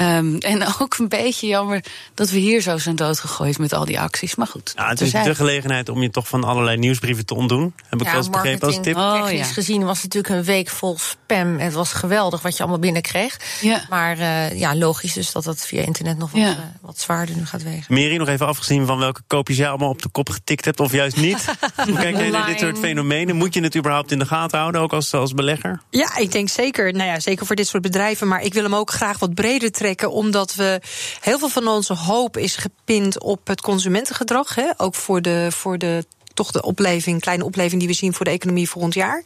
Um, 0.00 0.38
en 0.38 0.62
ook 0.80 0.98
een 0.98 1.08
beetje 1.08 1.46
jammer 1.46 1.84
dat 2.14 2.30
we 2.30 2.38
hier 2.38 2.60
zo 2.60 2.78
zijn 2.78 2.96
doodgegooid 2.96 3.58
met 3.58 3.72
al 3.72 3.84
die 3.84 4.00
acties. 4.00 4.34
Maar 4.34 4.46
goed. 4.46 4.72
Ja, 4.76 4.88
het 4.88 5.00
is 5.00 5.10
de 5.10 5.34
gelegenheid 5.34 5.88
om 5.88 6.02
je 6.02 6.10
toch 6.10 6.28
van 6.28 6.44
allerlei 6.44 6.76
nieuwsbrieven 6.76 7.26
te 7.26 7.34
ontdoen. 7.34 7.74
Heb 7.88 8.00
ik 8.00 8.06
ja, 8.06 8.12
wel 8.12 8.20
eens 8.20 8.30
begrepen 8.30 8.66
als 8.66 8.78
tip. 8.82 8.96
Oh, 8.96 9.22
technisch 9.22 9.46
ja. 9.48 9.52
gezien 9.52 9.84
was 9.84 10.02
het 10.02 10.14
natuurlijk 10.14 10.34
een 10.34 10.54
week 10.54 10.68
vol 10.68 10.98
spam. 10.98 11.58
Het 11.58 11.72
was 11.72 11.92
geweldig 11.92 12.42
wat 12.42 12.56
je 12.56 12.62
allemaal 12.62 12.80
binnenkreeg. 12.80 13.40
Ja. 13.60 13.84
Maar 13.88 14.18
uh, 14.18 14.58
ja, 14.58 14.76
logisch 14.76 15.12
dus 15.12 15.32
dat 15.32 15.44
dat 15.44 15.66
via 15.66 15.82
internet 15.82 16.18
nog 16.18 16.30
wat, 16.30 16.40
Ja. 16.40 16.50
uh, 16.50 16.56
wat 16.80 17.00
zwaarder 17.00 17.36
nu 17.36 17.46
gaat 17.46 17.62
wegen. 17.62 17.94
Mary, 17.94 18.16
nog 18.16 18.28
even 18.28 18.46
afgezien 18.46 18.86
van 18.86 18.98
welke 18.98 19.20
koopjes 19.26 19.56
jij 19.56 19.68
allemaal 19.68 19.88
op 19.88 20.02
de 20.02 20.08
kop 20.08 20.30
getikt 20.30 20.64
hebt 20.64 20.80
of 20.80 20.92
juist 20.92 21.16
niet. 21.16 21.44
Hoe 21.86 21.98
kijk 21.98 22.16
jij 22.16 22.30
naar 22.30 22.46
dit 22.46 22.58
soort 22.58 22.78
fenomenen? 22.78 23.36
Moet 23.36 23.54
je 23.54 23.62
het 23.62 23.76
überhaupt 23.76 24.12
in 24.12 24.18
de 24.18 24.26
gaten 24.26 24.58
houden, 24.58 24.80
ook 24.80 24.92
als, 24.92 25.14
als 25.14 25.34
belegger? 25.34 25.80
Ja, 25.90 26.16
ik 26.16 26.32
denk 26.32 26.48
zeker. 26.48 26.92
Nou 26.92 27.08
ja, 27.08 27.20
zeker 27.20 27.46
voor 27.46 27.56
dit 27.56 27.66
soort 27.66 27.82
bedrijven. 27.82 28.28
Maar 28.28 28.42
ik 28.42 28.54
wil 28.54 28.62
hem 28.62 28.74
ook 28.74 28.90
graag 28.90 29.18
wat 29.18 29.34
breder 29.34 29.70
trekken, 29.70 29.89
omdat 29.98 30.54
we 30.54 30.80
heel 31.20 31.38
veel 31.38 31.48
van 31.48 31.68
onze 31.68 31.94
hoop 31.94 32.36
is 32.36 32.56
gepind 32.56 33.20
op 33.20 33.46
het 33.46 33.60
consumentengedrag. 33.60 34.54
Hè? 34.54 34.70
Ook 34.76 34.94
voor 34.94 35.22
de, 35.22 35.46
voor 35.50 35.78
de 35.78 36.04
toch 36.34 36.50
de 36.50 36.62
opleving, 36.62 37.20
kleine 37.20 37.44
opleving 37.44 37.80
die 37.80 37.88
we 37.88 37.94
zien 37.94 38.14
voor 38.14 38.24
de 38.24 38.30
economie 38.30 38.68
volgend 38.70 38.94
jaar. 38.94 39.22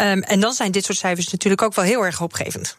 Um, 0.00 0.22
en 0.22 0.40
dan 0.40 0.52
zijn 0.52 0.72
dit 0.72 0.84
soort 0.84 0.98
cijfers 0.98 1.28
natuurlijk 1.28 1.62
ook 1.62 1.74
wel 1.74 1.84
heel 1.84 2.04
erg 2.04 2.18
hoopgevend. 2.18 2.76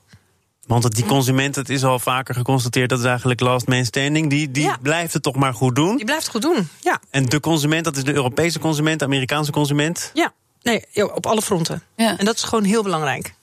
Want 0.68 0.96
die 0.96 1.06
consument, 1.06 1.56
het 1.56 1.70
is 1.70 1.84
al 1.84 2.00
vaker 2.00 2.36
geconstateerd, 2.36 2.90
dat 2.90 3.00
is 3.00 3.06
eigenlijk 3.06 3.40
last 3.40 3.68
man 3.68 3.86
standing. 3.86 4.30
Die, 4.30 4.52
die 4.52 4.64
Ja. 4.64 4.78
blijft 4.82 5.14
het 5.14 5.24
toch 5.24 5.36
maar 5.36 5.54
goed 5.54 5.76
doen. 5.76 5.96
Die 5.96 6.06
blijft 6.06 6.24
het 6.24 6.32
goed 6.32 6.42
doen. 6.42 6.70
Ja, 6.82 7.00
En 7.10 7.26
de 7.26 7.40
consument, 7.40 7.84
dat 7.86 7.98
is 7.98 8.04
de 8.04 8.14
Europese 8.14 8.60
consument, 8.60 9.00
de 9.00 9.06
Amerikaanse 9.06 9.52
consument. 9.52 10.12
ja. 10.14 10.34
Nee, 10.62 10.84
op 11.14 11.26
alle 11.26 11.42
fronten. 11.42 11.84
Ja. 11.96 12.18
En 12.18 12.26
dat 12.26 12.36
is 12.36 12.44
gewoon 12.44 12.64
heel 12.64 12.84
belangrijk. 12.84 13.34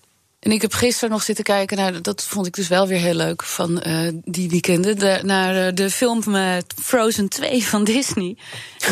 En 0.40 0.50
ik 0.50 0.62
heb 0.62 0.72
gisteren 0.72 1.10
nog 1.10 1.22
zitten 1.22 1.44
kijken 1.44 1.76
naar, 1.76 2.02
dat 2.02 2.24
vond 2.24 2.46
ik 2.46 2.54
dus 2.54 2.68
wel 2.68 2.86
weer 2.86 2.98
heel 2.98 3.14
leuk 3.14 3.42
van 3.42 3.82
uh, 3.86 4.08
die 4.24 4.50
weekenden, 4.50 4.98
de, 4.98 5.20
naar 5.22 5.66
uh, 5.66 5.74
de 5.74 5.90
film 5.90 6.22
met 6.26 6.74
Frozen 6.82 7.28
2 7.28 7.64
van 7.64 7.84
Disney. 7.94 8.36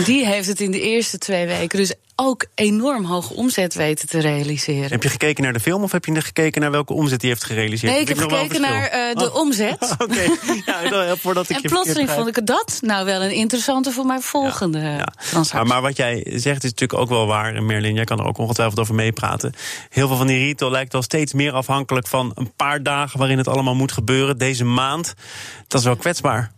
Die 0.05 0.27
heeft 0.27 0.49
het 0.49 0.61
in 0.61 0.71
de 0.71 0.81
eerste 0.81 1.19
twee 1.19 1.47
weken 1.47 1.79
dus 1.79 1.93
ook 2.21 2.47
enorm 2.55 3.05
hoge 3.05 3.35
omzet 3.35 3.75
weten 3.75 4.09
te 4.09 4.19
realiseren. 4.19 4.91
Heb 4.91 5.03
je 5.03 5.09
gekeken 5.09 5.43
naar 5.43 5.53
de 5.53 5.61
film 5.61 5.83
of 5.83 5.93
heb 5.93 6.05
je 6.05 6.21
gekeken 6.21 6.61
naar 6.61 6.71
welke 6.71 6.93
omzet 6.93 7.21
die 7.21 7.29
heeft 7.29 7.45
gerealiseerd? 7.45 7.93
Nee, 7.93 8.01
ik 8.01 8.09
heb 8.09 8.19
gekeken 8.19 8.61
naar 8.61 8.95
uh, 8.95 9.15
de 9.15 9.33
omzet. 9.33 9.83
Oh, 9.83 9.91
Oké, 10.09 10.21
ja, 10.67 10.89
dan, 10.89 11.19
voordat 11.19 11.49
ik 11.49 11.57
En 11.57 11.63
je 11.63 11.69
plotseling 11.69 12.11
vond 12.11 12.37
ik 12.37 12.47
dat 12.47 12.79
nou 12.81 13.05
wel 13.05 13.23
een 13.23 13.31
interessante 13.31 13.91
voor 13.91 14.07
mijn 14.07 14.23
volgende 14.23 14.79
Ja. 14.79 15.13
transactie. 15.31 15.55
Maar, 15.55 15.67
maar 15.67 15.83
wat 15.83 15.97
jij 15.97 16.27
zegt 16.31 16.65
is 16.65 16.71
natuurlijk 16.71 17.01
ook 17.01 17.09
wel 17.09 17.27
waar, 17.27 17.55
en 17.55 17.67
Merlin. 17.67 17.95
Jij 17.95 18.05
kan 18.05 18.19
er 18.19 18.27
ook 18.27 18.39
ongetwijfeld 18.39 18.79
over 18.79 18.95
meepraten. 18.95 19.55
Heel 19.89 20.07
veel 20.09 20.17
van 20.17 20.27
die 20.27 20.39
retail 20.39 20.71
lijkt 20.71 20.93
wel 20.93 21.03
steeds 21.03 21.33
meer 21.33 21.53
afhankelijk 21.53 22.07
van 22.07 22.33
een 22.35 22.53
paar 22.57 22.83
dagen 22.83 23.19
waarin 23.19 23.39
het 23.39 23.49
allemaal 23.49 23.75
moet 23.75 23.93
gebeuren. 23.93 24.39
Deze 24.39 24.65
maand, 24.65 25.15
dat 25.67 25.81
is 25.81 25.87
wel 25.87 25.97
kwetsbaar. 25.97 26.53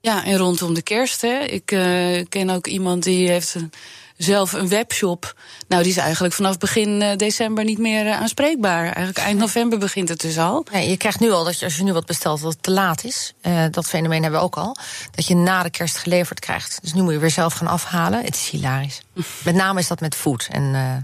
Ja, 0.00 0.24
en 0.24 0.36
rondom 0.36 0.74
de 0.74 0.82
kerst. 0.82 1.20
Hè. 1.20 1.38
Ik 1.38 1.70
uh, 1.72 2.24
ken 2.28 2.50
ook 2.50 2.66
iemand 2.66 3.02
die 3.02 3.28
heeft 3.28 3.54
een, 3.54 3.72
zelf 4.16 4.52
een 4.52 4.68
webshop. 4.68 5.34
Nou, 5.68 5.82
die 5.82 5.92
is 5.92 5.98
eigenlijk 5.98 6.34
vanaf 6.34 6.58
begin 6.58 7.00
uh, 7.02 7.16
december 7.16 7.64
niet 7.64 7.78
meer 7.78 8.06
uh, 8.06 8.20
aanspreekbaar. 8.20 8.82
Eigenlijk 8.82 9.18
eind 9.18 9.38
november 9.38 9.78
begint 9.78 10.08
het 10.08 10.20
dus 10.20 10.38
al. 10.38 10.66
Nee, 10.72 10.90
je 10.90 10.96
krijgt 10.96 11.20
nu 11.20 11.30
al 11.30 11.44
dat 11.44 11.58
je, 11.58 11.64
als 11.64 11.76
je 11.76 11.82
nu 11.82 11.92
wat 11.92 12.06
bestelt, 12.06 12.40
dat 12.40 12.52
het 12.52 12.62
te 12.62 12.70
laat 12.70 13.04
is. 13.04 13.34
Uh, 13.42 13.64
dat 13.70 13.86
fenomeen 13.86 14.22
hebben 14.22 14.40
we 14.40 14.46
ook 14.46 14.56
al. 14.56 14.76
Dat 15.10 15.26
je 15.26 15.34
na 15.34 15.62
de 15.62 15.70
kerst 15.70 15.96
geleverd 15.96 16.40
krijgt. 16.40 16.78
Dus 16.82 16.92
nu 16.92 17.02
moet 17.02 17.12
je 17.12 17.18
weer 17.18 17.30
zelf 17.30 17.54
gaan 17.54 17.66
afhalen. 17.66 18.24
Het 18.24 18.34
is 18.34 18.48
hilarisch. 18.48 19.02
met 19.44 19.54
name 19.54 19.80
is 19.80 19.88
dat 19.88 20.00
met 20.00 20.14
food. 20.14 20.48
En, 20.50 20.62
uh, 20.62 20.96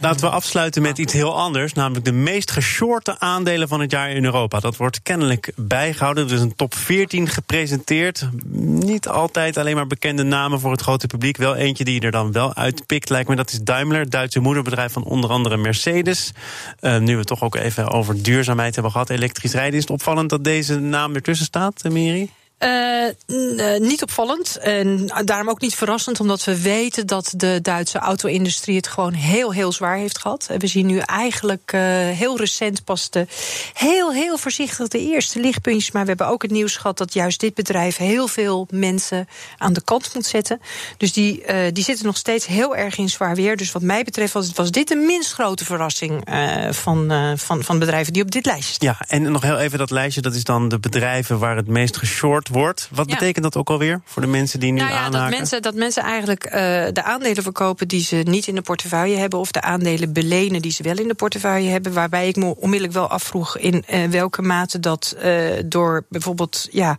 Laten 0.00 0.20
we 0.20 0.34
afsluiten 0.34 0.82
met 0.82 0.98
iets 0.98 1.12
heel 1.12 1.36
anders, 1.36 1.72
namelijk 1.72 2.04
de 2.04 2.12
meest 2.12 2.50
geshorte 2.50 3.20
aandelen 3.20 3.68
van 3.68 3.80
het 3.80 3.90
jaar 3.90 4.10
in 4.10 4.24
Europa. 4.24 4.60
Dat 4.60 4.76
wordt 4.76 5.02
kennelijk 5.02 5.52
bijgehouden. 5.56 6.26
Er 6.28 6.34
is 6.34 6.40
een 6.40 6.54
top 6.54 6.74
14 6.74 7.28
gepresenteerd. 7.28 8.28
Niet 8.52 9.08
altijd 9.08 9.56
alleen 9.56 9.74
maar 9.74 9.86
bekende 9.86 10.22
namen 10.22 10.60
voor 10.60 10.70
het 10.70 10.80
grote 10.80 11.06
publiek. 11.06 11.36
Wel 11.36 11.54
eentje 11.54 11.84
die 11.84 12.00
er 12.00 12.10
dan 12.10 12.32
wel 12.32 12.54
uitpikt, 12.54 13.08
lijkt 13.08 13.28
me. 13.28 13.36
Dat 13.36 13.52
is 13.52 13.60
Daimler, 13.60 14.10
Duitse 14.10 14.40
moederbedrijf 14.40 14.92
van 14.92 15.04
onder 15.04 15.30
andere 15.30 15.56
Mercedes. 15.56 16.32
Uh, 16.80 16.98
nu 16.98 17.12
we 17.12 17.18
het 17.18 17.26
toch 17.26 17.42
ook 17.42 17.54
even 17.54 17.90
over 17.90 18.22
duurzaamheid 18.22 18.74
hebben 18.74 18.92
gehad, 18.92 19.10
elektrisch 19.10 19.52
rijden, 19.52 19.74
is 19.74 19.80
het 19.80 19.90
opvallend 19.90 20.30
dat 20.30 20.44
deze 20.44 20.78
naam 20.78 21.14
ertussen 21.14 21.46
staat, 21.46 21.82
Miri? 21.82 22.30
Uh, 22.58 23.06
uh, 23.26 23.78
niet 23.78 24.02
opvallend 24.02 24.56
en 24.56 25.06
daarom 25.24 25.48
ook 25.48 25.60
niet 25.60 25.74
verrassend, 25.74 26.20
omdat 26.20 26.44
we 26.44 26.62
weten 26.62 27.06
dat 27.06 27.32
de 27.36 27.58
Duitse 27.62 27.98
auto-industrie 27.98 28.76
het 28.76 28.86
gewoon 28.86 29.12
heel, 29.12 29.52
heel 29.52 29.72
zwaar 29.72 29.96
heeft 29.96 30.18
gehad. 30.18 30.50
We 30.58 30.66
zien 30.66 30.86
nu 30.86 30.98
eigenlijk 30.98 31.72
uh, 31.74 31.80
heel 32.10 32.36
recent 32.36 32.84
pas 32.84 33.10
de 33.10 33.26
heel, 33.72 34.12
heel 34.12 34.38
voorzichtig 34.38 34.88
de 34.88 34.98
eerste 34.98 35.40
lichtpuntjes. 35.40 35.90
Maar 35.90 36.02
we 36.02 36.08
hebben 36.08 36.26
ook 36.26 36.42
het 36.42 36.50
nieuws 36.50 36.76
gehad 36.76 36.98
dat 36.98 37.12
juist 37.14 37.40
dit 37.40 37.54
bedrijf 37.54 37.96
heel 37.96 38.28
veel 38.28 38.66
mensen 38.70 39.28
aan 39.58 39.72
de 39.72 39.82
kant 39.84 40.14
moet 40.14 40.26
zetten. 40.26 40.60
Dus 40.96 41.12
die, 41.12 41.44
die 41.72 41.84
zitten 41.84 42.06
nog 42.06 42.16
steeds 42.16 42.46
heel 42.46 42.76
erg 42.76 42.98
in 42.98 43.08
zwaar 43.08 43.34
weer. 43.34 43.56
Dus 43.56 43.72
wat 43.72 43.82
mij 43.82 44.04
betreft 44.04 44.32
was, 44.32 44.52
was 44.52 44.70
dit 44.70 44.88
de 44.88 44.96
minst 44.96 45.32
grote 45.32 45.64
verrassing 45.64 46.28
van, 46.70 47.12
van, 47.38 47.62
van 47.62 47.78
bedrijven 47.78 48.12
die 48.12 48.22
op 48.22 48.30
dit 48.30 48.46
lijstje 48.46 48.74
staan. 48.74 48.96
Ja, 48.98 49.06
en 49.08 49.32
nog 49.32 49.42
heel 49.42 49.58
even 49.58 49.78
dat 49.78 49.90
lijstje, 49.90 50.20
dat 50.20 50.34
is 50.34 50.44
dan 50.44 50.68
de 50.68 50.78
bedrijven 50.78 51.38
waar 51.38 51.56
het 51.56 51.68
meest 51.68 51.96
geshort 51.96 52.45
wordt. 52.48 52.88
Wat 52.92 53.08
ja. 53.08 53.14
betekent 53.18 53.44
dat 53.44 53.56
ook 53.56 53.70
alweer 53.70 54.00
voor 54.04 54.22
de 54.22 54.28
mensen 54.28 54.60
die 54.60 54.72
nu 54.72 54.78
nou 54.78 54.90
ja, 54.90 54.96
aanhaken? 54.96 55.30
Dat 55.30 55.38
mensen, 55.38 55.62
dat 55.62 55.74
mensen 55.74 56.02
eigenlijk 56.02 56.44
uh, 56.44 56.52
de 56.92 57.02
aandelen 57.02 57.42
verkopen 57.42 57.88
die 57.88 58.02
ze 58.02 58.16
niet 58.16 58.46
in 58.46 58.54
de 58.54 58.62
portefeuille 58.62 59.16
hebben... 59.16 59.38
of 59.38 59.50
de 59.50 59.60
aandelen 59.60 60.12
belenen 60.12 60.62
die 60.62 60.72
ze 60.72 60.82
wel 60.82 60.98
in 60.98 61.08
de 61.08 61.14
portefeuille 61.14 61.68
hebben. 61.68 61.92
Waarbij 61.92 62.28
ik 62.28 62.36
me 62.36 62.56
onmiddellijk 62.56 62.92
wel 62.92 63.08
afvroeg 63.08 63.58
in 63.58 63.84
uh, 63.90 64.04
welke 64.04 64.42
mate 64.42 64.80
dat 64.80 65.16
uh, 65.24 65.44
door 65.64 66.04
bijvoorbeeld 66.08 66.68
ja, 66.70 66.98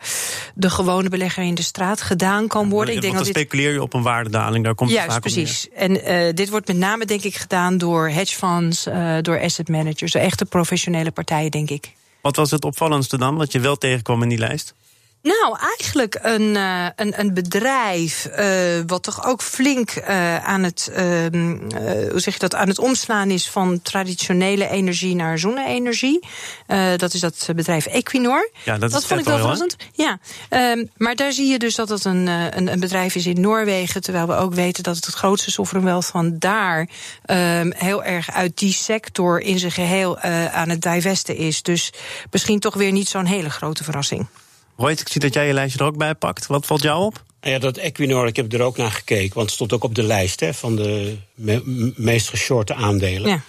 de 0.56 0.70
gewone 0.70 1.10
belegger 1.10 1.44
in 1.44 1.56
de 1.56 1.62
straat 1.62 2.02
gedaan 2.02 2.48
kan 2.48 2.70
worden. 2.70 2.90
Ja, 2.90 2.96
ik 2.96 3.02
denk 3.02 3.14
dan 3.14 3.24
dat 3.24 3.34
speculeer 3.34 3.72
je 3.72 3.82
op 3.82 3.94
een 3.94 4.04
waardedaling, 4.04 4.64
daar 4.64 4.76
komt 4.76 4.90
Juist, 4.90 5.04
het 5.04 5.14
vaak 5.14 5.22
precies. 5.22 5.70
En 5.76 5.94
dit 6.36 6.50
wordt 6.50 6.68
met 6.68 6.78
name 6.78 7.06
denk 7.06 7.24
ik 7.24 7.36
gedaan 7.36 7.78
door 7.78 8.10
hedge 8.10 8.36
funds, 8.36 8.84
door 9.22 9.42
asset 9.42 9.68
managers. 9.68 10.14
Echte 10.14 10.46
professionele 10.46 11.12
partijen, 11.12 11.52
denk 11.52 11.70
ik. 11.70 11.96
Wat 12.22 12.36
was 12.36 12.52
het 12.52 12.66
opvallendste 12.66 13.18
dan, 13.18 13.36
wat 13.36 13.52
je 13.52 13.60
wel 13.60 13.76
tegenkwam 13.76 14.24
in 14.24 14.30
die 14.30 14.38
lijst? 14.38 14.74
Nou, 15.28 15.58
eigenlijk 15.78 16.20
een, 16.22 16.56
uh, 16.56 16.86
een, 16.96 17.20
een 17.20 17.34
bedrijf 17.34 18.28
uh, 18.40 18.82
wat 18.88 19.04
toch 19.04 19.26
ook 19.26 19.42
flink 19.42 19.96
uh, 19.96 20.46
aan 20.46 20.64
het, 20.64 20.92
hoe 22.12 22.20
zeg 22.20 22.34
je 22.34 22.40
dat, 22.40 22.56
aan 22.56 22.68
het 22.68 22.80
omslaan 22.80 23.30
is 23.30 23.50
van 23.50 23.82
traditionele 23.82 24.70
energie 24.70 25.16
naar 25.16 25.40
zonne-energie. 25.40 26.28
dat 26.98 27.14
is 27.14 27.20
dat 27.20 27.50
bedrijf 27.56 27.86
Equinor. 27.86 28.50
Ja, 28.64 28.78
dat, 28.78 28.92
dat 28.92 29.06
vond 29.06 29.20
ik 29.20 29.26
wel 29.26 29.38
verrassend. 29.38 29.76
Ja, 29.94 30.20
um, 30.50 30.90
maar 30.98 31.16
daar 31.16 31.32
zie 31.32 31.48
je 31.48 31.60
dus 31.60 31.76
dat 31.76 31.90
het 31.90 32.06
een, 32.06 32.28
een, 32.28 32.72
een, 32.72 32.80
bedrijf 32.80 33.16
is 33.16 33.26
in 33.26 33.42
Noorwegen, 33.42 34.02
terwijl 34.02 34.28
we 34.28 34.36
ook 34.36 34.54
weten 34.54 34.84
dat 34.84 34.96
het 34.96 35.06
het 35.06 35.16
grootste 35.16 35.52
sovereign 35.52 36.02
van 36.02 36.36
daar 36.40 36.80
um, 37.26 37.74
heel 37.76 38.04
erg 38.04 38.32
uit 38.32 38.58
die 38.58 38.74
sector 38.74 39.42
in 39.42 39.60
zijn 39.60 39.72
geheel 39.72 40.20
aan 40.20 40.70
het 40.70 40.82
divesten 40.82 41.36
is. 41.36 41.62
Dus 41.62 41.94
misschien 42.32 42.60
toch 42.60 42.74
weer 42.74 42.92
niet 42.92 43.10
zo'n 43.10 43.26
hele 43.26 43.50
grote 43.50 43.84
verrassing. 43.84 44.28
Royce, 44.78 45.02
ik 45.02 45.10
zie 45.10 45.22
dat 45.22 45.34
jij 45.34 45.48
je 45.48 45.54
lijstje 45.54 45.80
er 45.80 45.86
ook 45.86 45.98
bij 45.98 46.16
pakt. 46.16 46.48
Wat 46.48 46.66
valt 46.66 46.82
jou 46.82 47.06
op? 47.06 47.24
Ja, 47.42 47.60
dat 47.60 47.78
Equinor, 47.78 48.28
ik 48.28 48.36
heb 48.36 48.54
er 48.54 48.62
ook 48.62 48.78
naar 48.78 48.92
gekeken. 48.92 49.34
Want 49.34 49.46
het 49.46 49.56
stond 49.56 49.74
ook 49.74 49.84
op 49.84 49.96
de 49.96 50.04
lijst 50.04 50.40
hè, 50.40 50.54
van 50.54 50.76
de 50.76 51.18
me 51.34 51.94
meest 51.96 52.30
geshorte 52.30 52.74
aandelen. 52.74 53.30
Ja. 53.30 53.42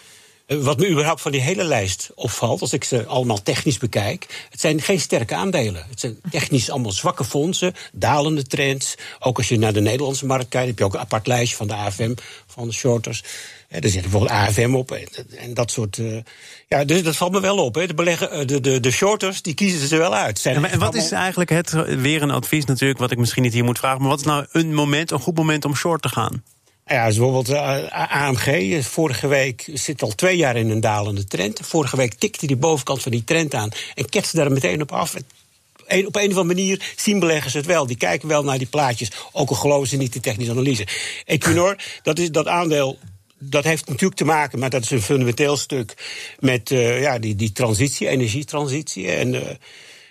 Eh, 0.49 0.57
Wat 0.59 0.79
me 0.79 0.89
überhaupt 0.91 1.21
van 1.21 1.33
die 1.33 1.41
hele 1.41 1.65
lijst 1.65 2.11
opvalt, 2.15 2.61
als 2.61 2.73
ik 2.73 2.85
ze 2.85 3.07
allemaal 3.07 3.43
technisch 3.43 3.79
bekijk, 3.79 4.47
het 4.51 4.61
zijn 4.61 4.81
geen 4.81 5.01
sterke 5.01 5.35
aandelen. 5.35 5.87
Het 5.91 6.01
zijn 6.01 6.21
technisch 6.31 6.71
allemaal 6.71 6.93
zwakke 6.93 7.25
fondsen, 7.25 7.75
dalende 7.93 8.43
trends. 8.43 8.95
Ook 9.19 9.37
als 9.37 9.49
je 9.49 9.59
naar 9.59 9.73
de 9.73 9.81
Nederlandse 9.81 10.27
markt 10.27 10.49
kijkt, 10.49 10.69
heb 10.69 10.79
je 10.79 10.85
ook 10.85 10.95
een 10.95 11.01
apart 11.01 11.27
lijstje 11.27 11.57
van 11.57 11.67
de 11.67 11.75
AFM, 11.75 12.15
van 12.47 12.67
de 12.69 12.75
shorters. 12.75 13.23
Eh, 13.69 13.83
Er 13.85 13.91
zit 13.91 14.01
bijvoorbeeld 14.03 14.31
AFM 14.33 14.75
op 14.75 14.91
en, 14.91 15.55
dat 15.55 15.71
soort. 15.71 15.99
eh, 15.99 16.17
ja, 16.69 16.85
dus 16.85 17.03
dat 17.03 17.17
valt 17.17 17.33
me 17.33 17.41
wel 17.41 17.57
op. 17.65 17.75
Hè. 17.75 17.87
De, 17.87 17.95
beleggen, 17.95 18.47
de, 18.47 18.61
de, 18.61 18.81
de 18.81 18.91
shorters, 18.91 19.43
die 19.43 19.55
kiezen 19.55 19.89
ze 19.89 19.97
wel 19.97 20.15
uit. 20.15 20.39
Zijn 20.39 20.57
En, 20.57 20.65
en 20.71 20.79
wat 20.79 20.95
is 20.95 21.11
eigenlijk 21.13 21.51
het, 21.51 21.71
weer 21.87 22.23
een 22.23 22.31
advies 22.31 22.65
natuurlijk, 22.65 22.99
wat 22.99 23.11
ik 23.11 23.19
misschien 23.19 23.43
niet 23.43 23.53
hier 23.53 23.65
moet 23.65 23.79
vragen, 23.79 24.01
maar 24.01 24.11
wat 24.11 24.21
is 24.21 24.27
nou 24.27 24.47
een 24.53 24.75
moment, 24.75 25.11
een 25.11 25.21
goed 25.21 25.37
moment 25.37 25.65
om 25.65 25.75
short 25.77 26.03
te 26.03 26.09
gaan? 26.09 26.43
Ja, 26.88 27.07
dus 27.07 27.16
bijvoorbeeld 27.16 27.48
eh, 27.48 28.22
AMG. 28.27 28.46
eh, 28.46 28.83
Vorige 28.83 29.27
week 29.27 29.68
zit 29.74 30.03
al 30.03 30.14
twee 30.14 30.37
jaar 30.37 30.57
in 30.57 30.70
een 30.70 30.81
dalende 30.81 31.24
trend. 31.24 31.61
Vorige 31.62 31.96
week 31.96 32.14
tikte 32.14 32.46
die 32.46 32.57
bovenkant 32.57 33.03
van 33.03 33.12
die 33.12 33.24
trend 33.24 33.55
aan 33.55 33.70
en 33.94 34.09
ketste 34.09 34.37
daar 34.37 34.53
meteen 34.53 34.83
op 34.83 34.92
af. 34.92 35.14
Op 35.14 35.22
een 35.88 36.07
of 36.07 36.14
andere 36.14 36.44
manier 36.44 36.92
zien 36.96 37.18
beleggers 37.18 37.55
het 37.55 37.66
wel. 37.66 37.87
Die 37.87 37.96
kijken 37.96 38.29
wel 38.29 38.44
naar 38.44 38.59
die 38.59 38.66
plaatjes, 38.66 39.11
ook 39.33 39.48
al 39.48 39.57
geloven 39.57 39.88
ze 39.88 39.96
niet 39.96 40.12
de 40.12 40.20
technische 40.20 40.53
analyse. 40.53 40.87
Equinor, 41.24 41.77
dat, 42.03 42.18
is, 42.18 42.31
dat 42.31 42.46
aandeel 42.46 42.98
dat 43.38 43.64
heeft 43.64 43.88
natuurlijk 43.88 44.18
te 44.18 44.24
maken, 44.24 44.59
maar 44.59 44.70
dat 44.70 44.83
is 44.83 44.90
een 44.90 45.03
fundamenteel 45.03 45.57
stuk 45.57 45.94
met 46.38 46.70
eh, 46.70 47.01
ja, 47.01 47.18
die, 47.18 47.35
die 47.35 47.53
transitie, 47.53 48.09
energietransitie. 48.09 49.11
En 49.11 49.35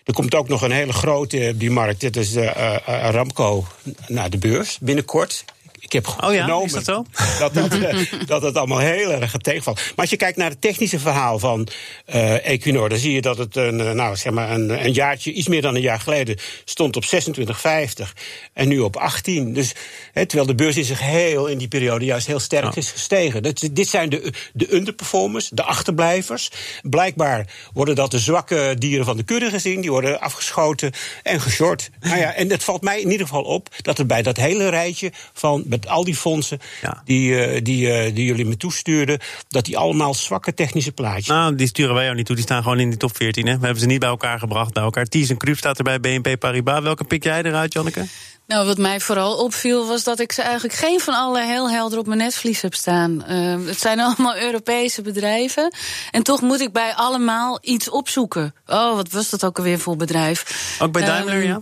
er 0.07 0.13
komt 0.13 0.35
ook 0.35 0.47
nog 0.47 0.61
een 0.61 0.71
hele 0.71 0.93
grote 0.93 1.49
op 1.53 1.59
die 1.59 1.71
markt. 1.71 2.01
Dit 2.01 2.15
is 2.15 2.35
eh, 2.35 2.75
eh, 2.75 2.87
Aramco 2.87 3.67
naar 4.07 4.29
de 4.29 4.37
beurs 4.37 4.77
binnenkort. 4.81 5.45
Ik 5.87 5.93
heb 5.93 6.07
Oh 6.23 6.33
ja, 6.33 6.43
genomen 6.43 6.71
dat 6.71 6.83
zo? 6.83 7.05
dat 7.39 7.53
dat, 7.53 7.73
eh, 7.73 7.97
dat 8.25 8.41
het 8.41 8.55
allemaal 8.55 8.79
heel 8.79 9.11
erg 9.11 9.31
tegenvalt. 9.37 9.75
Maar 9.75 9.93
als 9.95 10.09
je 10.09 10.15
kijkt 10.15 10.37
naar 10.37 10.49
het 10.49 10.61
technische 10.61 10.99
verhaal 10.99 11.39
van 11.39 11.67
eh, 12.05 12.47
Equinor, 12.47 12.89
dan 12.89 12.97
zie 12.97 13.11
je 13.11 13.21
dat 13.21 13.37
het 13.37 13.55
een, 13.55 13.81
eh, 13.81 13.91
nou, 13.91 14.15
zeg 14.15 14.33
maar 14.33 14.51
een, 14.51 14.85
een 14.85 14.91
jaartje, 14.91 15.31
iets 15.31 15.47
meer 15.47 15.61
dan 15.61 15.75
een 15.75 15.81
jaar 15.81 15.99
geleden, 15.99 16.37
stond 16.65 16.95
op 16.95 17.03
26,50 17.05 18.13
en 18.53 18.67
nu 18.67 18.79
op 18.79 18.95
18. 18.95 19.53
Dus 19.53 19.73
hè, 20.13 20.25
terwijl 20.25 20.47
de 20.47 20.55
beurs 20.55 20.77
in 20.77 20.83
zijn 20.83 20.97
geheel 20.97 21.47
in 21.47 21.57
die 21.57 21.67
periode 21.67 22.05
juist 22.05 22.27
heel 22.27 22.39
sterk 22.39 22.75
is 22.75 22.91
gestegen. 22.91 23.43
Dat, 23.43 23.69
dit 23.71 23.87
zijn 23.87 24.09
de, 24.09 24.33
de 24.53 24.73
underperformers, 24.73 25.49
de 25.49 25.63
achterblijvers. 25.63 26.51
Blijkbaar 26.81 27.47
worden 27.73 27.95
dat 27.95 28.11
de 28.11 28.19
zwakke 28.19 28.75
dieren 28.77 29.05
van 29.05 29.17
de 29.17 29.23
kudde 29.23 29.49
gezien, 29.49 29.81
die 29.81 29.91
worden 29.91 30.19
afgeschoten 30.19 30.91
en 31.23 31.41
geshort. 31.41 31.89
Nou 31.99 32.19
ja, 32.19 32.33
en 32.33 32.49
het 32.49 32.63
valt 32.63 32.81
mij 32.81 33.01
in 33.01 33.11
ieder 33.11 33.27
geval 33.27 33.43
op 33.43 33.69
dat 33.81 33.99
er 33.99 34.05
bij 34.05 34.21
dat 34.21 34.37
hele 34.37 34.69
rijtje 34.69 35.11
van 35.33 35.63
met 35.81 35.89
al 35.89 36.03
die 36.03 36.15
fondsen 36.15 36.59
Ja. 36.81 37.01
die, 37.05 37.39
eh, 37.45 37.63
die, 37.63 37.91
eh, 37.91 38.15
die 38.15 38.25
jullie 38.25 38.45
me 38.45 38.57
toestuurden, 38.57 39.19
dat 39.47 39.65
die 39.65 39.77
allemaal 39.77 40.13
zwakke 40.13 40.53
technische 40.53 40.91
plaatjes. 40.91 41.27
Nou, 41.27 41.55
die 41.55 41.67
sturen 41.67 41.93
wij 41.95 42.03
jou 42.03 42.15
niet 42.15 42.25
toe. 42.25 42.35
Die 42.35 42.43
staan 42.45 42.63
gewoon 42.63 42.79
in 42.79 42.89
die 42.89 42.97
top 42.97 43.15
14. 43.15 43.47
Hè. 43.47 43.53
We 43.57 43.63
hebben 43.63 43.81
ze 43.81 43.85
niet 43.87 43.99
bij 43.99 44.09
elkaar 44.09 44.39
gebracht. 44.39 44.73
Bij 44.73 44.83
elkaar. 44.83 45.05
Ties 45.05 45.29
en 45.29 45.37
Kruip 45.37 45.57
staat 45.57 45.77
er 45.77 45.83
bij 45.83 45.99
BNP 45.99 46.39
Paribas. 46.39 46.81
Welke 46.81 47.03
pik 47.03 47.23
jij 47.23 47.41
eruit, 47.43 47.73
Janneke? 47.73 48.05
Nou, 48.47 48.65
wat 48.65 48.77
mij 48.77 48.99
vooral 48.99 49.37
opviel 49.37 49.87
was 49.87 50.03
dat 50.03 50.19
ik 50.19 50.31
ze 50.31 50.41
eigenlijk 50.41 50.73
geen 50.73 50.99
van 50.99 51.13
alle 51.13 51.41
heel 51.45 51.69
helder 51.69 51.99
op 51.99 52.05
mijn 52.07 52.19
netvlies 52.19 52.61
heb 52.61 52.73
staan. 52.73 53.23
Eh, 53.25 53.55
het 53.65 53.79
zijn 53.79 53.99
allemaal 54.05 54.37
Europese 54.37 55.01
bedrijven. 55.01 55.73
En 56.11 56.23
toch 56.23 56.41
moet 56.41 56.59
ik 56.59 56.71
bij 56.71 56.93
allemaal 56.95 57.59
iets 57.61 57.89
opzoeken. 57.89 58.53
Oh, 58.65 58.95
wat 58.95 59.09
was 59.11 59.29
dat 59.29 59.45
ook 59.45 59.57
alweer 59.57 59.79
voor 59.79 59.95
bedrijf? 59.95 60.75
Ook 60.79 60.91
bij 60.91 61.05
Daimler, 61.05 61.35
Ehm, 61.35 61.47
ja? 61.47 61.61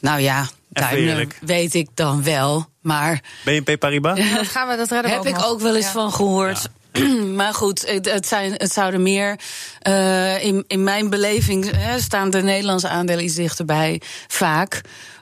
Nou 0.00 0.20
ja, 0.20 0.48
Eerlijk. 0.80 1.38
weet 1.40 1.74
ik 1.74 1.88
dan 1.94 2.22
wel. 2.24 2.66
Maar 2.82 3.20
BNP 3.44 3.78
Paribas? 3.78 4.18
Dat 4.34 4.46
gaan 4.46 4.68
we, 4.68 4.76
dat 4.76 4.90
redden 4.90 5.10
we 5.10 5.16
heb 5.16 5.26
ik 5.26 5.34
nog. 5.34 5.46
ook 5.48 5.60
wel 5.60 5.76
eens 5.76 5.84
Ja. 5.84 5.90
van 5.92 6.12
gehoord. 6.12 6.68
Maar 7.34 7.54
goed, 7.54 7.86
het, 7.86 8.10
het, 8.10 8.26
zijn, 8.26 8.52
het 8.52 8.72
zouden 8.72 9.02
meer. 9.02 9.38
eh, 9.80 10.44
in, 10.44 10.64
in 10.66 10.84
mijn 10.84 11.10
beleving 11.10 11.70
hè, 11.76 12.00
staan 12.00 12.30
de 12.30 12.42
Nederlandse 12.42 12.88
aandelen 12.88 13.24
iets 13.24 13.34
dichterbij, 13.34 14.00
vaak. 14.28 14.80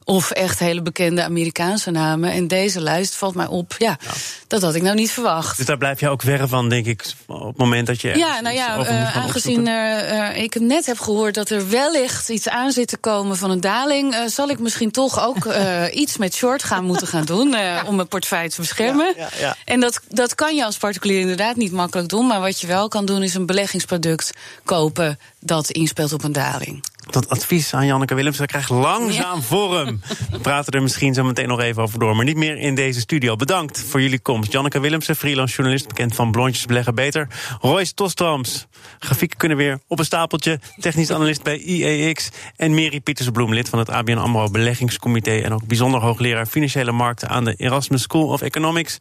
Of 0.09 0.31
echt 0.31 0.59
hele 0.59 0.83
bekende 0.83 1.23
Amerikaanse 1.23 1.90
namen. 1.90 2.31
En 2.31 2.49
deze 2.49 2.81
lijst 2.81 3.14
valt 3.14 3.35
mij 3.35 3.47
op. 3.47 3.75
Ja, 3.79 3.99
dat 4.47 4.62
had 4.62 4.75
ik 4.75 4.83
nou 4.83 4.95
niet 4.95 5.11
verwacht. 5.11 5.57
Dus 5.57 5.66
daar 5.66 5.79
blijf 5.79 6.01
je 6.01 6.09
ook 6.09 6.23
verre 6.23 6.49
van, 6.49 6.69
denk 6.69 6.87
ik, 6.87 7.05
op 7.27 7.47
het 7.47 7.57
moment 7.57 7.87
dat 7.87 8.01
je. 8.01 8.16
Ja, 8.16 8.40
nou 8.40 8.55
ja, 8.55 8.85
eh, 8.85 9.16
aangezien 9.16 9.66
eh, 9.66 10.29
eh, 10.29 10.42
ik 10.42 10.61
net 10.61 10.87
heb 10.87 10.99
gehoord 10.99 11.35
dat 11.35 11.51
er 11.51 11.69
wellicht 11.69 12.29
iets 12.29 12.49
aan 12.49 12.73
zit 12.73 12.88
te 12.88 12.97
komen 12.97 13.37
van 13.37 13.51
een 13.51 13.61
daling, 13.61 14.16
zal 14.27 14.49
ik 14.49 14.59
misschien 14.59 14.90
toch 14.90 15.25
ook 15.25 15.49
iets 16.03 16.16
met 16.16 16.35
short 16.35 16.62
gaan 16.62 16.85
moeten 16.85 17.07
gaan 17.07 17.25
doen 17.25 17.57
om 17.87 17.97
mijn 17.97 18.09
portefeuille 18.09 18.51
te 18.51 18.61
beschermen. 18.61 19.12
Ja, 19.16 19.29
ja, 19.33 19.38
ja. 19.38 19.57
En 19.64 19.81
dat, 19.81 20.01
dat 20.09 20.35
kan 20.35 20.57
je 20.57 20.64
als 20.64 20.77
particulier 20.77 21.21
inderdaad 21.21 21.57
niet 21.57 21.73
makkelijk 21.73 22.09
doen, 22.09 22.27
maar 22.27 22.40
wat 22.40 22.61
je 22.61 22.66
wel 22.66 22.88
kan 22.88 23.05
doen 23.07 23.23
is 23.23 23.35
een 23.35 23.47
beleggingsproduct 23.47 24.33
kopen 24.64 25.19
dat 25.40 25.71
inspeelt 25.71 26.12
op 26.12 26.25
een 26.25 26.33
daling. 26.33 26.85
Dat 27.11 27.29
advies 27.29 27.75
aan 27.75 27.87
Janneke 27.87 28.14
Willems, 28.14 28.37
dat 28.37 28.47
krijgt 28.47 28.71
langzaam 28.71 29.42
vorm. 29.42 30.01
We 30.31 30.38
praten 30.38 30.73
er 30.73 30.83
misschien 30.83 31.14
zo 31.14 31.25
meteen 31.25 31.49
nog 31.49 31.61
even 31.61 31.83
over 31.83 31.99
door, 31.99 32.16
maar 32.16 32.25
niet 32.25 32.37
meer 32.37 32.57
in 32.57 32.75
deze 32.75 33.01
studio. 33.01 33.37
Bedankt 33.37 33.81
voor 33.81 34.03
jullie 34.03 34.19
komst. 34.19 34.53
Janneke 34.53 34.81
Willemsen, 34.81 35.16
freelance 35.16 35.55
journalist, 35.55 35.88
bekend 35.88 36.14
van 36.14 36.31
Blondjes 36.31 36.66
Beleggen 36.66 36.95
Beter. 36.95 37.29
Royce 37.61 37.95
Tostrams, 37.95 38.66
grafieken 38.99 39.37
kunnen 39.38 39.57
weer 39.57 39.81
op 39.87 39.99
een 39.99 40.05
stapeltje. 40.05 40.61
Technisch 40.81 41.11
analist 41.11 41.42
bij 41.42 41.59
IEX. 41.59 42.29
En 42.57 42.75
Mary 42.75 43.01
Pietersbloem, 43.01 43.55
lid 43.55 43.69
van 43.69 43.79
het 43.79 43.90
ABN 43.90 44.16
AMRO 44.16 44.51
Beleggingscomité... 44.51 45.38
en 45.38 45.53
ook 45.53 45.66
bijzonder 45.66 46.01
hoogleraar 46.01 46.47
financiële 46.47 46.92
markten 46.92 47.29
aan 47.29 47.45
de 47.45 47.55
Erasmus 47.55 48.03
School 48.03 48.29
of 48.29 48.40
Economics. 48.40 48.99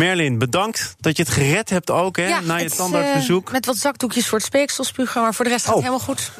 Merlin, 0.00 0.38
bedankt 0.38 0.96
dat 1.00 1.16
je 1.16 1.22
het 1.22 1.32
gered 1.32 1.70
hebt 1.70 1.90
ook, 1.90 2.16
hè, 2.16 2.40
na 2.40 2.56
je 2.56 2.70
tandartsbezoek. 2.70 3.46
eh, 3.46 3.52
met 3.52 3.66
wat 3.66 3.76
zakdoekjes 3.76 4.26
voor 4.28 4.38
het 4.38 4.46
speekselspugen, 4.46 5.22
maar 5.22 5.34
voor 5.34 5.44
de 5.44 5.50
rest 5.50 5.64
gaat 5.66 5.74
Oh. 5.74 5.82
het 5.82 5.90
helemaal 5.90 6.06
goed. 6.16 6.32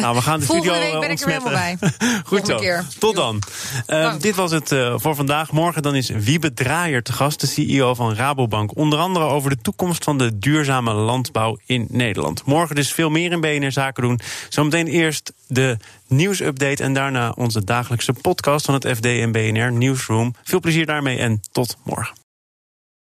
Nou, 0.00 0.14
we 0.16 0.22
gaan 0.22 0.40
de 0.40 0.46
Volgende 0.46 0.74
studio 0.74 0.90
week 0.90 1.00
ben 1.00 1.08
eh, 1.08 1.14
ik 1.14 1.20
er 1.20 1.26
weer 1.26 1.38
helemaal 1.38 1.76
bij. 1.78 1.78
Goed 2.38 2.46
zo. 2.46 2.58
keer. 2.58 2.84
Tot 2.98 3.16
dan. 3.16 3.42
Dank. 3.86 4.22
dit 4.22 4.34
was 4.34 4.50
het 4.50 4.68
voor 4.94 5.14
vandaag. 5.14 5.50
Morgen 5.52 5.82
dan 5.82 5.94
is 5.94 6.08
Wiebe 6.08 6.52
Draaier 6.54 7.02
te 7.02 7.12
gast, 7.12 7.40
de 7.40 7.46
CEO 7.46 7.94
van 7.94 8.14
Rabobank. 8.14 8.76
Onder 8.76 8.98
andere 8.98 9.24
over 9.24 9.50
de 9.50 9.58
toekomst 9.62 10.04
van 10.04 10.18
de 10.18 10.38
duurzame 10.38 10.92
landbouw 10.92 11.58
in 11.66 11.86
Nederland. 11.90 12.44
Morgen 12.44 12.74
dus 12.74 12.92
veel 12.92 13.10
meer 13.10 13.32
in 13.32 13.40
BNR 13.40 13.72
Zaken 13.72 14.02
doen. 14.02 14.20
Zometeen 14.48 14.86
eerst 14.86 15.32
de 15.46 15.76
nieuwsupdate 16.06 16.82
en 16.82 16.92
daarna 16.94 17.30
onze 17.30 17.64
dagelijkse 17.64 18.12
podcast 18.12 18.64
van 18.64 18.74
het 18.74 18.86
FD 18.96 19.04
en 19.04 19.32
BNR 19.32 19.72
Newsroom. 19.72 20.34
Veel 20.42 20.60
plezier 20.60 20.86
daarmee 20.86 21.18
en 21.18 21.40
tot 21.52 21.76
morgen. 21.84 22.19